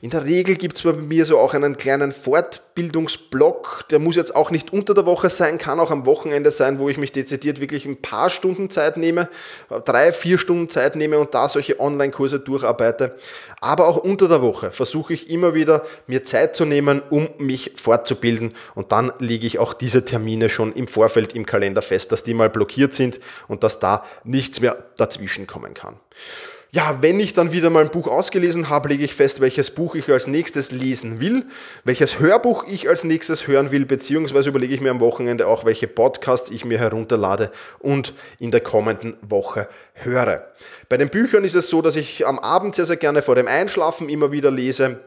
In 0.00 0.08
der 0.08 0.24
Regel 0.24 0.56
gibt 0.56 0.78
es 0.78 0.84
bei 0.84 0.94
mir 0.94 1.26
so 1.26 1.38
auch 1.38 1.52
einen 1.52 1.76
kleinen 1.76 2.12
Fortbildungsblock, 2.12 3.84
der 3.90 3.98
muss 3.98 4.16
jetzt 4.16 4.34
auch 4.34 4.50
nicht 4.50 4.72
unter 4.72 4.94
der 4.94 5.04
Woche 5.04 5.28
sein, 5.28 5.58
kann 5.58 5.78
auch 5.78 5.90
am 5.90 6.06
Wochenende 6.06 6.50
sein, 6.50 6.78
wo 6.78 6.88
ich 6.88 6.96
mich 6.96 7.12
dezidiert 7.12 7.60
wirklich 7.60 7.84
ein 7.84 8.00
paar 8.00 8.30
Stunden 8.30 8.70
Zeit 8.70 8.96
nehme, 8.96 9.28
drei, 9.84 10.14
vier 10.14 10.38
Stunden 10.38 10.70
Zeit 10.70 10.96
nehme 10.96 11.18
und 11.18 11.34
da 11.34 11.46
solche 11.50 11.78
Online-Kurse 11.78 12.40
durcharbeite. 12.40 13.16
Aber 13.60 13.86
auch 13.86 13.98
unter 13.98 14.28
der 14.28 14.40
Woche 14.40 14.70
versuche 14.70 15.12
ich 15.12 15.28
immer 15.28 15.52
wieder, 15.52 15.82
mir 16.06 16.24
Zeit 16.24 16.56
zu 16.56 16.64
nehmen, 16.64 17.02
um 17.10 17.28
mich 17.36 17.72
fortzubilden 17.76 18.54
und 18.74 18.92
dann 18.92 19.12
lege 19.18 19.46
ich 19.46 19.58
auch 19.58 19.74
diese 19.74 20.06
Termine 20.06 20.48
schon 20.48 20.72
im 20.72 20.86
Vorfeld 20.86 21.34
im 21.34 21.44
Kalender 21.44 21.82
fest, 21.82 22.12
dass 22.12 22.24
die 22.24 22.32
mal 22.32 22.48
blockiert 22.48 22.94
sind 22.94 23.20
und 23.46 23.62
dass 23.62 23.78
da 23.78 24.06
nichts 24.24 24.62
mehr 24.62 24.86
dazwischen 24.96 25.46
kommen 25.46 25.74
kann 25.74 25.96
ja, 26.74 27.02
wenn 27.02 27.20
ich 27.20 27.34
dann 27.34 27.52
wieder 27.52 27.68
mal 27.68 27.84
ein 27.84 27.90
Buch 27.90 28.08
ausgelesen 28.08 28.70
habe, 28.70 28.88
lege 28.88 29.04
ich 29.04 29.14
fest, 29.14 29.42
welches 29.42 29.72
Buch 29.72 29.94
ich 29.94 30.08
als 30.10 30.26
nächstes 30.26 30.72
lesen 30.72 31.20
will, 31.20 31.44
welches 31.84 32.18
Hörbuch 32.18 32.64
ich 32.66 32.88
als 32.88 33.04
nächstes 33.04 33.46
hören 33.46 33.70
will, 33.72 33.84
beziehungsweise 33.84 34.48
überlege 34.48 34.74
ich 34.74 34.80
mir 34.80 34.90
am 34.90 35.00
Wochenende 35.00 35.48
auch, 35.48 35.66
welche 35.66 35.86
Podcasts 35.86 36.50
ich 36.50 36.64
mir 36.64 36.78
herunterlade 36.78 37.52
und 37.78 38.14
in 38.38 38.50
der 38.50 38.62
kommenden 38.62 39.18
Woche 39.20 39.68
höre. 39.92 40.50
Bei 40.88 40.96
den 40.96 41.10
Büchern 41.10 41.44
ist 41.44 41.54
es 41.54 41.68
so, 41.68 41.82
dass 41.82 41.94
ich 41.94 42.26
am 42.26 42.38
Abend 42.38 42.74
sehr, 42.74 42.86
sehr 42.86 42.96
gerne 42.96 43.20
vor 43.20 43.34
dem 43.34 43.48
Einschlafen 43.48 44.08
immer 44.08 44.32
wieder 44.32 44.50
lese. 44.50 45.00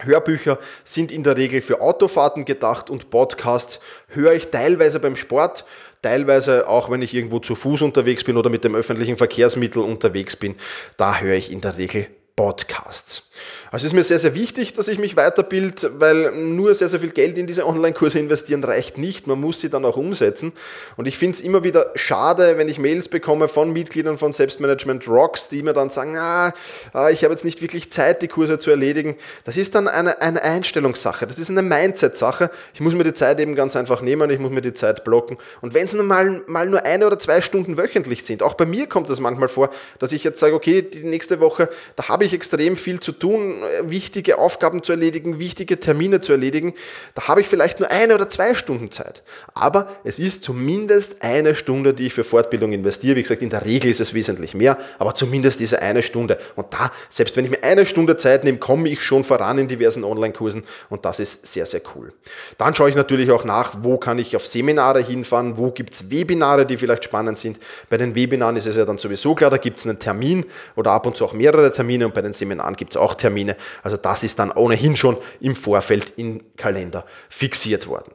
Hörbücher 0.00 0.58
sind 0.84 1.12
in 1.12 1.24
der 1.24 1.36
Regel 1.36 1.62
für 1.62 1.80
Autofahrten 1.80 2.44
gedacht 2.44 2.90
und 2.90 3.10
Podcasts 3.10 3.80
höre 4.08 4.32
ich 4.32 4.48
teilweise 4.48 5.00
beim 5.00 5.16
Sport, 5.16 5.64
teilweise 6.02 6.68
auch 6.68 6.90
wenn 6.90 7.02
ich 7.02 7.14
irgendwo 7.14 7.38
zu 7.38 7.54
Fuß 7.54 7.82
unterwegs 7.82 8.24
bin 8.24 8.36
oder 8.36 8.50
mit 8.50 8.64
dem 8.64 8.74
öffentlichen 8.74 9.16
Verkehrsmittel 9.16 9.82
unterwegs 9.82 10.36
bin. 10.36 10.56
Da 10.96 11.20
höre 11.20 11.34
ich 11.34 11.52
in 11.52 11.60
der 11.60 11.78
Regel 11.78 12.06
Podcasts. 12.36 13.30
Also 13.70 13.86
ist 13.86 13.92
mir 13.92 14.02
sehr, 14.02 14.18
sehr 14.18 14.34
wichtig, 14.34 14.74
dass 14.74 14.88
ich 14.88 14.98
mich 14.98 15.16
weiterbild, 15.16 15.90
weil 16.00 16.32
nur 16.32 16.74
sehr, 16.74 16.88
sehr 16.88 17.00
viel 17.00 17.10
Geld 17.10 17.38
in 17.38 17.46
diese 17.46 17.66
Online-Kurse 17.68 18.18
investieren 18.18 18.64
reicht 18.64 18.98
nicht. 18.98 19.26
Man 19.26 19.40
muss 19.40 19.60
sie 19.60 19.70
dann 19.70 19.84
auch 19.84 19.96
umsetzen. 19.96 20.52
Und 20.96 21.06
ich 21.06 21.16
finde 21.16 21.36
es 21.36 21.40
immer 21.40 21.62
wieder 21.62 21.90
schade, 21.94 22.58
wenn 22.58 22.68
ich 22.68 22.78
Mails 22.78 23.08
bekomme 23.08 23.48
von 23.48 23.72
Mitgliedern 23.72 24.18
von 24.18 24.32
Selbstmanagement 24.32 25.06
Rocks, 25.06 25.48
die 25.48 25.62
mir 25.62 25.72
dann 25.72 25.90
sagen, 25.90 26.16
ah, 26.16 26.52
ah 26.92 27.10
ich 27.10 27.22
habe 27.22 27.32
jetzt 27.32 27.44
nicht 27.44 27.62
wirklich 27.62 27.92
Zeit, 27.92 28.22
die 28.22 28.28
Kurse 28.28 28.58
zu 28.58 28.70
erledigen. 28.70 29.16
Das 29.44 29.56
ist 29.56 29.74
dann 29.74 29.86
eine, 29.86 30.20
eine 30.20 30.42
Einstellungssache. 30.42 31.26
Das 31.26 31.38
ist 31.38 31.50
eine 31.50 31.62
Mindset-Sache. 31.62 32.50
Ich 32.74 32.80
muss 32.80 32.94
mir 32.94 33.04
die 33.04 33.12
Zeit 33.12 33.38
eben 33.38 33.54
ganz 33.54 33.76
einfach 33.76 34.02
nehmen. 34.02 34.30
Ich 34.30 34.38
muss 34.38 34.50
mir 34.50 34.62
die 34.62 34.72
Zeit 34.72 35.04
blocken. 35.04 35.38
Und 35.60 35.74
wenn 35.74 35.86
es 35.86 35.94
mal, 35.94 36.42
mal 36.46 36.68
nur 36.68 36.84
eine 36.84 37.06
oder 37.06 37.18
zwei 37.18 37.40
Stunden 37.40 37.76
wöchentlich 37.76 38.24
sind, 38.24 38.42
auch 38.42 38.54
bei 38.54 38.66
mir 38.66 38.88
kommt 38.88 39.10
es 39.10 39.20
manchmal 39.20 39.48
vor, 39.48 39.70
dass 39.98 40.12
ich 40.12 40.24
jetzt 40.24 40.40
sage, 40.40 40.54
okay, 40.54 40.82
die 40.82 41.04
nächste 41.04 41.40
Woche, 41.40 41.68
da 41.96 42.08
habe 42.08 42.24
ich 42.24 42.29
ich 42.30 42.34
extrem 42.34 42.76
viel 42.76 43.00
zu 43.00 43.12
tun, 43.12 43.62
wichtige 43.82 44.38
Aufgaben 44.38 44.82
zu 44.82 44.92
erledigen, 44.92 45.38
wichtige 45.38 45.80
Termine 45.80 46.20
zu 46.20 46.32
erledigen. 46.32 46.74
Da 47.14 47.28
habe 47.28 47.40
ich 47.40 47.48
vielleicht 47.48 47.80
nur 47.80 47.90
eine 47.90 48.14
oder 48.14 48.28
zwei 48.28 48.54
Stunden 48.54 48.90
Zeit. 48.90 49.22
Aber 49.54 49.88
es 50.04 50.18
ist 50.18 50.42
zumindest 50.42 51.22
eine 51.22 51.54
Stunde, 51.54 51.94
die 51.94 52.06
ich 52.06 52.14
für 52.14 52.24
Fortbildung 52.24 52.72
investiere. 52.72 53.16
Wie 53.16 53.22
gesagt, 53.22 53.42
in 53.42 53.50
der 53.50 53.64
Regel 53.64 53.90
ist 53.90 54.00
es 54.00 54.14
wesentlich 54.14 54.54
mehr, 54.54 54.78
aber 54.98 55.14
zumindest 55.14 55.60
diese 55.60 55.82
eine 55.82 56.02
Stunde. 56.02 56.38
Und 56.56 56.72
da, 56.72 56.90
selbst 57.08 57.36
wenn 57.36 57.44
ich 57.44 57.50
mir 57.50 57.62
eine 57.64 57.86
Stunde 57.86 58.16
Zeit 58.16 58.44
nehme, 58.44 58.58
komme 58.58 58.88
ich 58.88 59.02
schon 59.02 59.24
voran 59.24 59.58
in 59.58 59.68
diversen 59.68 60.04
Online-Kursen 60.04 60.64
und 60.88 61.04
das 61.04 61.20
ist 61.20 61.46
sehr, 61.46 61.66
sehr 61.66 61.80
cool. 61.94 62.12
Dann 62.58 62.74
schaue 62.74 62.90
ich 62.90 62.96
natürlich 62.96 63.30
auch 63.30 63.44
nach, 63.44 63.74
wo 63.82 63.98
kann 63.98 64.18
ich 64.18 64.36
auf 64.36 64.46
Seminare 64.46 65.02
hinfahren, 65.02 65.56
wo 65.56 65.70
gibt 65.70 65.94
es 65.94 66.10
Webinare, 66.10 66.66
die 66.66 66.76
vielleicht 66.76 67.04
spannend 67.04 67.38
sind. 67.38 67.58
Bei 67.88 67.96
den 67.96 68.14
Webinaren 68.14 68.56
ist 68.56 68.66
es 68.66 68.76
ja 68.76 68.84
dann 68.84 68.98
sowieso 68.98 69.34
klar, 69.34 69.50
da 69.50 69.56
gibt 69.56 69.78
es 69.78 69.86
einen 69.86 69.98
Termin 69.98 70.44
oder 70.76 70.92
ab 70.92 71.06
und 71.06 71.16
zu 71.16 71.24
auch 71.24 71.32
mehrere 71.32 71.72
Termine 71.72 72.04
und 72.10 72.14
bei 72.14 72.22
den 72.22 72.32
Seminaren 72.32 72.74
gibt 72.74 72.92
es 72.92 72.96
auch 72.96 73.14
Termine. 73.14 73.56
Also 73.82 73.96
das 73.96 74.24
ist 74.24 74.38
dann 74.38 74.50
ohnehin 74.50 74.96
schon 74.96 75.16
im 75.40 75.54
Vorfeld 75.54 76.14
im 76.16 76.42
Kalender 76.56 77.04
fixiert 77.28 77.86
worden. 77.86 78.12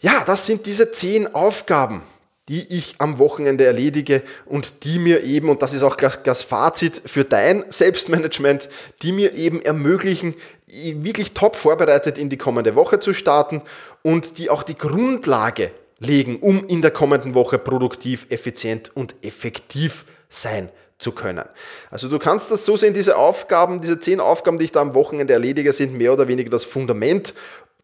Ja, 0.00 0.24
das 0.26 0.46
sind 0.46 0.66
diese 0.66 0.90
zehn 0.90 1.32
Aufgaben, 1.32 2.02
die 2.48 2.66
ich 2.76 2.96
am 2.98 3.20
Wochenende 3.20 3.64
erledige 3.64 4.22
und 4.46 4.84
die 4.84 4.98
mir 4.98 5.22
eben, 5.22 5.48
und 5.48 5.62
das 5.62 5.74
ist 5.74 5.84
auch 5.84 5.94
das 5.96 6.42
Fazit 6.42 7.00
für 7.06 7.24
dein 7.24 7.64
Selbstmanagement, 7.70 8.68
die 9.02 9.12
mir 9.12 9.34
eben 9.34 9.62
ermöglichen, 9.62 10.34
wirklich 10.66 11.34
top 11.34 11.54
vorbereitet 11.54 12.18
in 12.18 12.30
die 12.30 12.36
kommende 12.36 12.74
Woche 12.74 12.98
zu 12.98 13.14
starten 13.14 13.62
und 14.02 14.38
die 14.38 14.50
auch 14.50 14.64
die 14.64 14.76
Grundlage 14.76 15.70
legen, 16.00 16.40
um 16.40 16.66
in 16.66 16.82
der 16.82 16.90
kommenden 16.90 17.34
Woche 17.34 17.58
produktiv, 17.58 18.26
effizient 18.28 18.90
und 18.92 19.14
effektiv 19.22 20.04
sein 20.28 20.68
zu 21.02 21.12
können. 21.12 21.44
Also 21.90 22.08
du 22.08 22.18
kannst 22.18 22.50
das 22.50 22.64
so 22.64 22.76
sehen, 22.76 22.94
diese 22.94 23.16
Aufgaben, 23.16 23.80
diese 23.80 24.00
zehn 24.00 24.20
Aufgaben, 24.20 24.58
die 24.58 24.64
ich 24.66 24.72
da 24.72 24.80
am 24.80 24.94
Wochenende 24.94 25.32
erledige, 25.32 25.72
sind 25.72 25.94
mehr 25.94 26.12
oder 26.12 26.28
weniger 26.28 26.50
das 26.50 26.64
Fundament, 26.64 27.34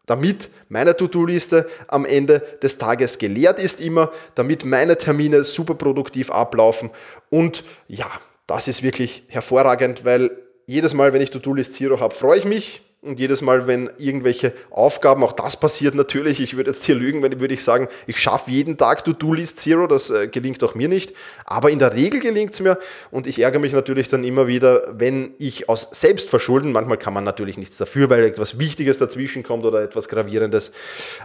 damit 0.05 0.49
meine 0.69 0.97
To-Do-Liste 0.97 1.69
am 1.87 2.05
Ende 2.05 2.39
des 2.63 2.79
Tages 2.79 3.19
geleert 3.19 3.59
ist 3.59 3.79
immer, 3.79 4.11
damit 4.33 4.65
meine 4.65 4.97
Termine 4.97 5.43
super 5.43 5.75
produktiv 5.75 6.31
ablaufen 6.31 6.89
und 7.29 7.63
ja, 7.87 8.09
das 8.47 8.67
ist 8.67 8.81
wirklich 8.81 9.23
hervorragend, 9.27 10.05
weil 10.05 10.31
jedes 10.65 10.95
Mal, 10.95 11.13
wenn 11.13 11.21
ich 11.21 11.29
To-Do-List 11.29 11.75
Zero 11.75 11.99
habe, 11.99 12.15
freue 12.15 12.39
ich 12.39 12.45
mich, 12.45 12.81
und 13.01 13.17
jedes 13.17 13.41
Mal, 13.41 13.65
wenn 13.65 13.89
irgendwelche 13.97 14.53
Aufgaben, 14.71 15.23
auch 15.23 15.31
das 15.31 15.57
passiert 15.57 15.95
natürlich, 15.95 16.41
ich 16.41 16.57
würde 16.57 16.71
jetzt 16.71 16.83
hier 16.83 16.95
lügen, 16.95 17.23
wenn 17.23 17.39
würde 17.39 17.53
ich 17.53 17.63
sagen, 17.63 17.87
ich 18.07 18.19
schaffe 18.19 18.51
jeden 18.51 18.77
Tag 18.77 19.05
To-Do-List 19.05 19.59
Zero, 19.59 19.87
das 19.87 20.09
äh, 20.09 20.27
gelingt 20.27 20.61
auch 20.63 20.75
mir 20.75 20.89
nicht. 20.89 21.13
Aber 21.45 21.69
in 21.69 21.79
der 21.79 21.93
Regel 21.93 22.19
gelingt 22.19 22.53
es 22.53 22.59
mir 22.59 22.77
und 23.09 23.25
ich 23.25 23.39
ärgere 23.39 23.61
mich 23.61 23.71
natürlich 23.71 24.09
dann 24.09 24.25
immer 24.25 24.47
wieder, 24.47 24.83
wenn 24.91 25.33
ich 25.37 25.69
aus 25.69 25.87
Selbstverschulden, 25.91 26.73
manchmal 26.73 26.97
kann 26.97 27.13
man 27.13 27.23
natürlich 27.23 27.57
nichts 27.57 27.77
dafür, 27.77 28.09
weil 28.09 28.23
etwas 28.25 28.59
Wichtiges 28.59 28.97
dazwischen 28.97 29.43
kommt 29.43 29.63
oder 29.63 29.81
etwas 29.81 30.09
Gravierendes, 30.09 30.73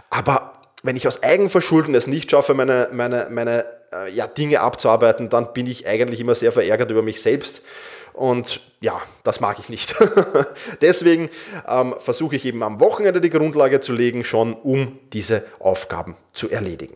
aber 0.09 0.64
wenn 0.85 0.95
ich 0.95 1.07
aus 1.07 1.23
Eigenverschulden 1.23 1.95
es 1.95 2.05
nicht 2.05 2.29
schaffe, 2.29 2.53
meine, 2.53 2.89
meine, 2.91 3.27
meine 3.31 3.65
äh, 3.91 4.11
ja, 4.11 4.27
Dinge 4.27 4.61
abzuarbeiten, 4.61 5.29
dann 5.29 5.51
bin 5.51 5.65
ich 5.65 5.87
eigentlich 5.87 6.19
immer 6.19 6.35
sehr 6.35 6.51
verärgert 6.51 6.91
über 6.91 7.01
mich 7.01 7.21
selbst. 7.21 7.61
Und 8.13 8.61
ja, 8.81 9.01
das 9.23 9.39
mag 9.39 9.57
ich 9.59 9.67
nicht. 9.67 9.95
Deswegen 10.81 11.29
ähm, 11.67 11.95
versuche 11.99 12.35
ich 12.35 12.45
eben 12.45 12.61
am 12.63 12.79
Wochenende 12.79 13.19
die 13.19 13.31
Grundlage 13.31 13.81
zu 13.81 13.93
legen, 13.93 14.23
schon 14.23 14.53
um 14.53 14.99
diese 15.11 15.43
Aufgaben 15.59 16.15
zu 16.31 16.49
erledigen. 16.49 16.95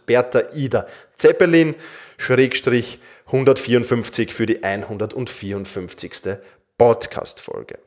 Bertha 0.07 0.43
Ida 0.55 0.87
Zeppelin, 1.17 1.75
Schrägstrich 2.17 2.99
154 3.27 4.33
für 4.33 4.47
die 4.47 4.63
154. 4.63 6.39
Podcast-Folge. 6.79 7.79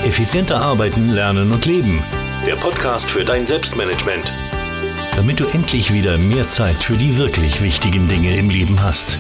Effizienter 0.04 0.60
arbeiten, 0.60 1.10
lernen 1.10 1.50
und 1.50 1.64
leben. 1.64 2.02
Der 2.46 2.56
Podcast 2.56 3.10
für 3.10 3.24
dein 3.24 3.46
Selbstmanagement. 3.46 4.34
Damit 5.16 5.40
du 5.40 5.46
endlich 5.46 5.92
wieder 5.94 6.18
mehr 6.18 6.50
Zeit 6.50 6.84
für 6.84 6.96
die 6.96 7.16
wirklich 7.16 7.62
wichtigen 7.62 8.06
Dinge 8.06 8.36
im 8.36 8.50
Leben 8.50 8.82
hast. 8.82 9.18